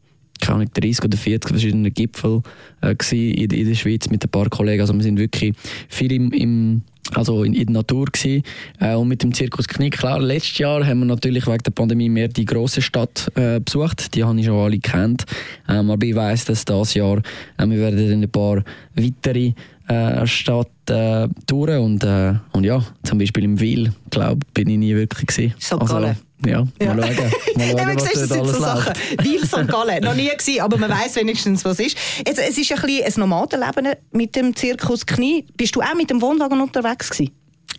keine 0.41 0.67
30 0.67 1.05
oder 1.05 1.17
40 1.17 1.51
verschiedene 1.51 1.91
Gipfel 1.91 2.43
äh, 2.83 2.95
in, 3.13 3.51
in, 3.51 3.69
der 3.69 3.75
Schweiz 3.75 4.11
mit 4.11 4.25
ein 4.25 4.31
paar 4.31 4.49
Kollegen. 4.51 4.81
Also 4.81 4.95
wir 4.95 5.03
sind 5.03 5.19
wirklich 5.19 5.55
viel 5.89 6.13
im, 6.13 6.33
im 6.33 6.83
also 7.13 7.45
in, 7.45 7.55
in, 7.55 7.67
der 7.67 7.75
Natur 7.75 8.07
gewesen. 8.07 8.43
Äh, 8.81 8.95
und 8.95 9.09
mit 9.09 9.23
dem 9.23 9.33
Zirkus 9.33 9.69
Knick, 9.69 9.99
klar, 9.99 10.21
letztes 10.21 10.59
Jahr 10.59 10.85
haben 10.85 11.01
wir 11.01 11.07
natürlich 11.07 11.47
wegen 11.47 11.63
der 11.63 11.71
Pandemie 11.71 12.09
mehr 12.09 12.29
die 12.29 12.45
große 12.45 12.83
Stadt 12.83 13.31
äh, 13.37 13.61
besucht. 13.61 14.15
Die 14.15 14.25
habe 14.25 14.39
ich 14.39 14.47
schon 14.47 14.59
alle 14.59 14.79
kennt. 14.79 15.25
Ähm, 15.69 15.91
aber 15.91 16.05
ich 16.05 16.15
weiss, 16.15 16.45
dass 16.45 16.65
dieses 16.65 16.95
Jahr 16.95 17.19
äh, 17.59 17.67
wir 17.67 17.79
werden 17.79 18.23
ein 18.23 18.29
paar 18.29 18.65
weitere 18.95 19.53
äh, 19.89 20.27
Stadt 20.27 20.69
äh, 20.89 21.29
touren 21.47 21.79
und, 21.81 22.05
äh, 22.05 22.35
und 22.53 22.65
ja, 22.65 22.83
zum 23.03 23.19
Beispiel 23.19 23.45
im 23.45 23.61
Wil, 23.61 23.93
glaube 24.11 24.41
bin 24.55 24.69
ich 24.69 24.79
nie 24.79 24.95
wirklich 24.95 25.27
gesehen. 25.27 25.55
Also, 25.71 25.85
Gallen. 25.85 26.17
Ja, 26.47 26.67
ja, 26.81 26.95
mal 26.95 27.15
schauen, 27.15 27.33
mal 27.57 27.67
schauen 27.69 27.79
ja, 27.79 27.95
was 27.95 28.29
dort 28.29 28.33
alles 28.33 28.57
so 28.57 28.61
Sachen. 28.61 28.93
Wil 29.23 29.47
St. 29.47 29.69
Gallen, 29.69 30.05
noch 30.05 30.15
nie 30.15 30.29
gewesen, 30.29 30.61
aber 30.61 30.77
man 30.77 30.91
weiß 30.91 31.17
wenigstens, 31.17 31.65
was 31.65 31.81
ist. 31.81 31.97
Jetzt, 32.27 32.39
es 32.39 32.59
ist 32.59 32.73
ein, 32.73 32.81
bisschen 32.83 33.05
ein 33.05 33.21
Nomadenleben 33.21 33.89
mit 34.13 34.37
dem 34.37 34.55
Zirkus 34.55 35.07
Knie. 35.07 35.47
Bist 35.57 35.75
du 35.75 35.81
auch 35.81 35.95
mit 35.95 36.11
dem 36.11 36.21
Wohnwagen 36.21 36.61
unterwegs 36.61 37.11
gewesen? 37.11 37.33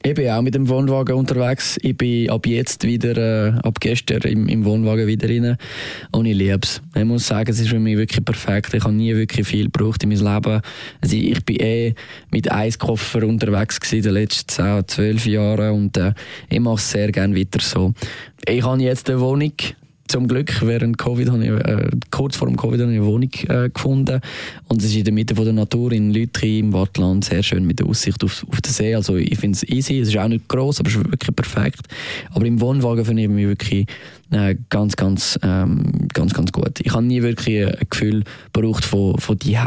Ich 0.05 0.13
bin 0.13 0.29
auch 0.29 0.43
mit 0.43 0.53
dem 0.53 0.69
Wohnwagen 0.69 1.15
unterwegs. 1.15 1.79
Ich 1.81 1.97
bin 1.97 2.29
ab 2.29 2.45
jetzt 2.45 2.83
wieder, 2.83 3.17
äh, 3.17 3.53
ab 3.63 3.79
gestern 3.79 4.21
im, 4.21 4.47
im 4.47 4.63
Wohnwagen 4.63 5.07
wieder 5.07 5.27
rein. 5.27 5.57
Und 6.11 6.27
ich 6.27 6.37
liebe 6.37 6.59
es. 6.61 6.79
Ich 6.95 7.03
muss 7.03 7.25
sagen, 7.25 7.49
es 7.49 7.59
ist 7.59 7.69
für 7.69 7.79
mich 7.79 7.97
wirklich 7.97 8.23
perfekt. 8.23 8.75
Ich 8.75 8.83
habe 8.83 8.93
nie 8.93 9.15
wirklich 9.15 9.47
viel 9.47 9.63
gebraucht 9.63 10.03
in 10.03 10.09
meinem 10.09 10.31
Leben. 10.31 10.61
Also 11.01 11.15
ich 11.15 11.43
bin 11.43 11.55
eh 11.59 11.95
mit 12.29 12.51
Eiskoffer 12.51 13.23
unterwegs 13.23 13.79
gewesen, 13.79 14.03
den 14.03 14.13
letzten 14.13 14.47
10, 14.47 14.87
12 14.87 15.25
Jahren. 15.25 15.71
Und 15.71 15.97
äh, 15.97 16.13
ich 16.51 16.59
mache 16.59 16.75
es 16.75 16.91
sehr 16.91 17.11
gerne 17.11 17.35
weiter 17.35 17.59
so. 17.59 17.95
Ich 18.47 18.63
habe 18.63 18.83
jetzt 18.83 19.09
eine 19.09 19.19
Wohnung 19.19 19.53
zum 20.07 20.27
Glück 20.27 20.61
während 20.61 20.97
Covid 20.97 21.29
habe 21.31 21.43
ich, 21.43 21.49
äh, 21.49 21.89
kurz 22.11 22.35
vor 22.35 22.47
dem 22.47 22.57
Covid 22.57 22.79
habe 22.79 22.91
ich 22.91 22.97
eine 22.97 23.05
Wohnung 23.05 23.31
äh, 23.47 23.69
gefunden 23.69 24.21
und 24.67 24.81
es 24.81 24.89
ist 24.89 24.95
in 24.95 25.03
der 25.03 25.13
Mitte 25.13 25.35
von 25.35 25.45
der 25.45 25.53
Natur 25.53 25.91
in 25.91 26.11
Lütri 26.11 26.59
im 26.59 26.73
Wattland 26.73 27.25
sehr 27.25 27.41
schön 27.41 27.65
mit 27.65 27.79
der 27.79 27.87
Aussicht 27.87 28.23
auf, 28.23 28.45
auf 28.49 28.61
den 28.61 28.71
See. 28.71 28.93
Also 28.93 29.17
ich 29.17 29.37
finde 29.37 29.55
es 29.55 29.63
easy, 29.63 29.99
es 29.99 30.09
ist 30.09 30.17
auch 30.17 30.27
nicht 30.27 30.47
groß, 30.47 30.79
aber 30.79 30.89
es 30.89 30.95
ist 30.95 31.11
wirklich 31.11 31.35
perfekt. 31.35 31.87
Aber 32.31 32.45
im 32.45 32.61
Wohnwagen 32.61 33.03
finde 33.03 33.23
ich 33.23 33.29
mich 33.29 33.47
wirklich 33.47 33.87
äh, 34.31 34.55
ganz, 34.69 34.95
ganz, 34.95 35.37
ähm, 35.43 36.07
ganz, 36.13 36.33
ganz 36.33 36.51
gut. 36.51 36.79
Ich 36.81 36.93
habe 36.93 37.03
nie 37.03 37.21
wirklich 37.21 37.67
ein 37.67 37.87
Gefühl 37.89 38.23
gebraucht 38.51 38.83
von, 38.83 39.17
von 39.19 39.37
die 39.37 39.57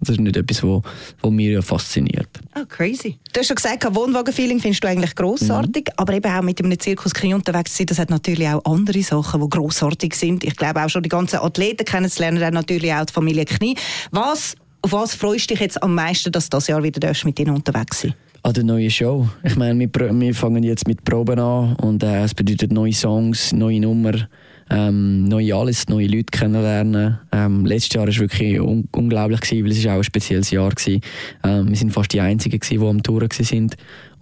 Das 0.00 0.10
ist 0.10 0.20
nicht 0.20 0.36
etwas, 0.36 0.62
was, 0.62 0.82
was 1.20 1.30
mir 1.30 1.62
fasziniert. 1.62 2.28
Oh, 2.56 2.64
crazy. 2.68 3.18
Du 3.32 3.40
hast 3.40 3.48
schon 3.48 3.56
gesagt, 3.56 3.84
Wohnwagen-Feeling 3.94 4.60
findest 4.60 4.84
du 4.84 4.88
eigentlich 4.88 5.14
grossartig, 5.14 5.88
mhm. 5.88 5.94
aber 5.96 6.12
eben 6.14 6.30
auch 6.30 6.42
mit 6.42 6.62
einem 6.62 6.78
Zirkus 6.78 7.12
unterwegs 7.22 7.72
zu 7.72 7.78
sein, 7.78 7.86
das 7.86 7.98
hat 7.98 8.10
natürlich 8.10 8.48
auch 8.48 8.64
andere 8.64 9.02
Sachen, 9.02 9.40
die 9.40 9.48
grossartig 9.48 10.14
sind. 10.14 10.44
Ich 10.44 10.56
glaube 10.56 10.84
auch 10.84 10.88
schon 10.88 11.02
die 11.02 11.08
ganzen 11.08 11.40
Athleten 11.40 11.84
kennenzulernen, 11.84 12.40
dann 12.40 12.54
natürlich 12.54 12.92
auch 12.92 13.04
die 13.04 13.12
Familie 13.12 13.44
Knie. 13.44 13.76
Was, 14.10 14.54
auf 14.82 14.92
was 14.92 15.14
freust 15.14 15.50
du 15.50 15.54
dich 15.54 15.60
jetzt 15.60 15.82
am 15.82 15.94
meisten, 15.94 16.30
dass 16.30 16.48
du 16.48 16.56
das 16.56 16.68
Jahr 16.68 16.82
wieder 16.82 17.12
mit 17.24 17.40
ihnen 17.40 17.54
unterwegs 17.54 18.02
sein 18.02 18.14
an 18.44 18.52
der 18.52 18.62
neuen 18.62 18.90
Show. 18.90 19.26
Ich 19.42 19.56
meine, 19.56 19.78
wir, 19.80 19.88
wir 20.20 20.34
fangen 20.34 20.62
jetzt 20.62 20.86
mit 20.86 21.02
Proben 21.02 21.38
an 21.38 21.76
und 21.76 22.02
äh, 22.02 22.24
es 22.24 22.34
bedeutet 22.34 22.72
neue 22.72 22.92
Songs, 22.92 23.54
neue 23.54 23.80
Nummern, 23.80 24.26
ähm, 24.68 25.24
neue 25.24 25.54
alles, 25.54 25.88
neue 25.88 26.06
Leute 26.06 26.26
kennenlernen. 26.30 27.18
Ähm, 27.32 27.64
letztes 27.64 27.94
Jahr 27.94 28.06
war 28.06 28.14
wirklich 28.14 28.60
un 28.60 28.86
unglaublich, 28.92 29.40
gewesen, 29.40 29.64
weil 29.64 29.72
es 29.72 29.78
ist 29.78 29.86
auch 29.86 29.92
ein 29.92 30.04
spezielles 30.04 30.50
Jahr 30.50 30.70
war. 30.70 31.00
Ähm, 31.42 31.70
wir 31.70 31.76
sind 31.76 31.92
fast 31.92 32.12
die 32.12 32.20
Einzigen, 32.20 32.60
gewesen, 32.60 32.80
die 32.80 32.86
am 32.86 33.02
Touren 33.02 33.30
waren. 33.30 33.70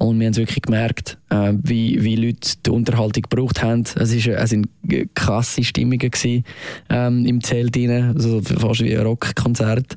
Und 0.02 0.18
wir 0.18 0.26
haben 0.26 0.36
wirklich 0.36 0.62
gemerkt, 0.62 1.16
äh, 1.30 1.52
wie, 1.62 2.02
wie 2.02 2.16
Leute 2.16 2.54
die 2.66 2.70
Unterhaltung 2.70 3.22
gebraucht 3.22 3.62
haben. 3.62 3.84
Es, 3.94 4.12
ist, 4.12 4.26
es 4.26 4.50
sind 4.50 4.66
krasse 5.14 5.62
Stimmungen 5.62 6.10
gewesen, 6.10 6.42
ähm, 6.90 7.24
im 7.24 7.40
Zelt 7.40 7.76
rein, 7.76 8.12
also 8.12 8.42
fast 8.42 8.80
wie 8.82 8.96
ein 8.96 9.06
Rockkonzert. 9.06 9.94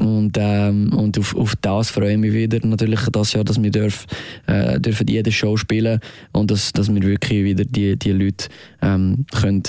Und, 0.00 0.38
ähm, 0.38 0.90
und 0.94 1.18
auf, 1.18 1.36
auf 1.36 1.54
das 1.60 1.90
freue 1.90 2.12
ich 2.12 2.18
mich 2.18 2.32
wieder 2.32 2.66
natürlich 2.66 3.00
das 3.12 3.34
Jahr, 3.34 3.44
dass 3.44 3.62
wir 3.62 3.70
dürfen, 3.70 4.06
äh, 4.46 4.80
dürfen 4.80 5.06
jede 5.06 5.30
Show 5.30 5.58
spielen 5.58 6.00
und 6.32 6.50
dass, 6.50 6.72
dass 6.72 6.92
wir 6.92 7.02
wirklich 7.02 7.44
wieder 7.44 7.66
die, 7.66 7.98
die 7.98 8.12
Leute 8.12 8.48
ähm, 8.80 9.26
können, 9.32 9.64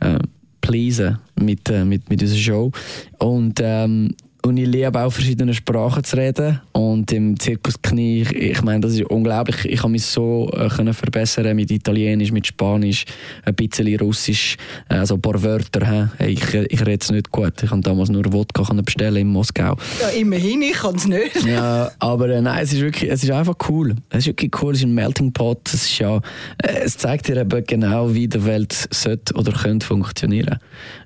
äh, 0.00 0.18
pleasen 0.60 1.18
mit, 1.40 1.70
äh, 1.70 1.84
mit, 1.84 2.10
mit 2.10 2.20
unserer 2.20 2.38
Show. 2.40 2.72
Und 3.18 3.60
ähm, 3.62 4.16
und 4.42 4.56
ich 4.56 4.66
liebe 4.66 4.98
auch 4.98 5.10
verschiedene 5.10 5.54
Sprachen 5.54 6.02
zu 6.04 6.16
reden. 6.16 6.60
Und 6.72 7.12
im 7.12 7.38
Zirkus 7.38 7.80
Knie, 7.82 8.22
ich, 8.22 8.32
ich 8.32 8.62
meine, 8.62 8.80
das 8.80 8.92
ist 8.94 9.02
unglaublich. 9.04 9.64
Ich 9.64 9.80
kann 9.80 9.92
mich 9.92 10.04
so 10.04 10.50
äh, 10.54 10.68
können 10.68 10.94
verbessern 10.94 11.54
mit 11.56 11.70
Italienisch, 11.70 12.32
mit 12.32 12.46
Spanisch, 12.46 13.04
ein 13.44 13.54
bisschen 13.54 13.98
Russisch, 13.98 14.56
also 14.88 15.14
ein 15.14 15.20
paar 15.20 15.42
Wörter. 15.42 16.10
Hey, 16.16 16.32
ich, 16.32 16.54
ich 16.54 16.80
rede 16.80 16.98
es 17.00 17.10
nicht 17.10 17.30
gut. 17.30 17.62
Ich 17.62 17.70
habe 17.70 17.80
damals 17.80 18.08
nur 18.08 18.32
Wodka 18.32 18.62
bestellen 18.82 19.16
in 19.16 19.28
Moskau. 19.28 19.76
Ja, 20.00 20.08
immerhin, 20.08 20.62
ich 20.62 20.72
kann 20.72 20.94
es 20.94 21.06
nicht. 21.06 21.44
ja, 21.46 21.90
aber 21.98 22.28
äh, 22.30 22.40
nein, 22.40 22.62
es 22.62 22.72
ist 22.72 22.80
wirklich, 22.80 23.10
es 23.10 23.22
ist 23.22 23.30
einfach 23.30 23.56
cool. 23.68 23.96
Es 24.08 24.20
ist 24.20 24.26
wirklich 24.28 24.50
cool, 24.62 24.72
es 24.72 24.80
ist 24.80 24.86
ein 24.86 24.94
Melting 24.94 25.32
Pot. 25.32 25.60
Es, 25.66 25.84
ist 25.84 25.98
ja, 25.98 26.16
äh, 26.62 26.80
es 26.84 26.96
zeigt 26.96 27.28
dir 27.28 27.36
eben 27.36 27.64
genau, 27.66 28.14
wie 28.14 28.28
die 28.28 28.44
Welt 28.44 28.88
sollte 28.90 29.34
oder 29.34 29.52
könnte 29.52 29.86
funktionieren. 29.86 30.58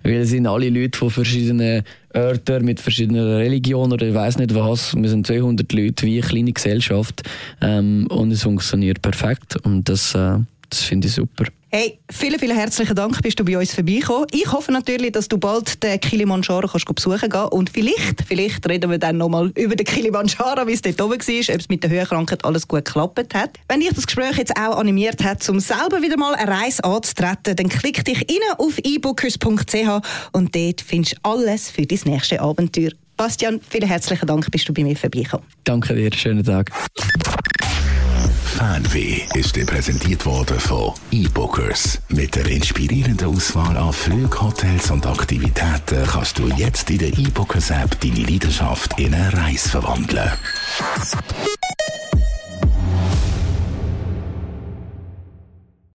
Weil 0.02 0.20
es 0.20 0.30
sind 0.30 0.46
alle 0.46 0.68
Leute 0.68 0.98
von 0.98 1.10
verschiedenen 1.10 1.82
Örter 2.14 2.60
mit 2.60 2.80
verschiedenen 2.80 3.26
Religionen 3.26 3.92
oder 3.92 4.06
ich 4.06 4.14
weiß 4.14 4.38
nicht 4.38 4.54
was. 4.54 4.94
Wir 4.94 5.08
sind 5.08 5.26
200 5.26 5.72
Leute 5.72 6.06
wie 6.06 6.18
eine 6.18 6.26
kleine 6.26 6.52
Gesellschaft 6.52 7.22
ähm, 7.60 8.06
und 8.08 8.30
es 8.30 8.42
funktioniert 8.42 9.02
perfekt 9.02 9.56
und 9.64 9.88
das, 9.88 10.14
äh, 10.14 10.38
das 10.70 10.82
finde 10.82 11.08
ich 11.08 11.14
super. 11.14 11.46
Hey, 11.76 11.98
vielen, 12.08 12.38
vielen 12.38 12.56
herzlichen 12.56 12.94
Dank, 12.94 13.20
bist 13.20 13.40
du 13.40 13.44
bei 13.44 13.58
uns 13.58 13.74
vorbeigekommen. 13.74 14.28
Ich 14.30 14.46
hoffe 14.52 14.70
natürlich, 14.70 15.10
dass 15.10 15.26
du 15.26 15.38
bald 15.38 15.82
den 15.82 15.98
Kilimanjaro 15.98 16.68
kannst 16.68 16.86
besuchen 16.86 17.28
kannst. 17.28 17.52
Und 17.52 17.68
vielleicht, 17.68 18.22
vielleicht 18.28 18.68
reden 18.68 18.92
wir 18.92 18.98
dann 18.98 19.16
nochmal 19.16 19.50
über 19.56 19.74
den 19.74 19.84
Kilimanjaro, 19.84 20.68
wie 20.68 20.72
es 20.74 20.82
dort 20.82 21.00
oben 21.00 21.18
war, 21.18 21.54
ob 21.54 21.60
es 21.60 21.68
mit 21.68 21.82
der 21.82 21.90
Höhenkrankheit 21.90 22.44
alles 22.44 22.68
gut 22.68 22.84
geklappt 22.84 23.34
hat. 23.34 23.58
Wenn 23.66 23.80
dich 23.80 23.92
das 23.92 24.06
Gespräch 24.06 24.36
jetzt 24.36 24.56
auch 24.56 24.78
animiert 24.78 25.24
hat, 25.24 25.48
um 25.48 25.58
selber 25.58 26.00
wieder 26.00 26.16
mal 26.16 26.36
eine 26.36 26.48
Reise 26.48 26.84
anzutreten, 26.84 27.56
dann 27.56 27.68
klick 27.68 28.04
dich 28.04 28.20
rein 28.20 28.56
auf 28.56 28.78
ebookers.ch 28.78 30.30
und 30.30 30.54
dort 30.54 30.80
findest 30.80 31.16
du 31.16 31.28
alles 31.28 31.70
für 31.70 31.84
dein 31.84 31.98
nächste 32.04 32.40
Abenteuer. 32.40 32.90
Bastian, 33.16 33.60
vielen 33.68 33.88
herzlichen 33.88 34.26
Dank, 34.28 34.48
bist 34.52 34.68
du 34.68 34.72
bei 34.72 34.84
mir 34.84 34.96
vorbeigekommen. 34.96 35.44
Danke 35.64 35.96
dir, 35.96 36.12
schönen 36.12 36.44
Tag. 36.44 36.70
Fernweh 38.54 39.22
ist 39.34 39.56
dir 39.56 39.66
präsentiert 39.66 40.24
worden 40.26 40.60
von 40.60 40.92
eBookers. 41.10 42.00
Mit 42.08 42.36
der 42.36 42.46
inspirierenden 42.46 43.26
Auswahl 43.26 43.76
an 43.76 43.92
Flügen, 43.92 44.40
Hotels 44.40 44.92
und 44.92 45.04
Aktivitäten 45.06 46.06
kannst 46.06 46.38
du 46.38 46.46
jetzt 46.50 46.88
in 46.88 46.98
der 46.98 47.08
eBookers 47.08 47.70
App 47.70 47.98
deine 48.00 48.20
Leidenschaft 48.20 48.96
in 49.00 49.12
eine 49.12 49.32
Reise 49.32 49.70
verwandeln. 49.70 50.30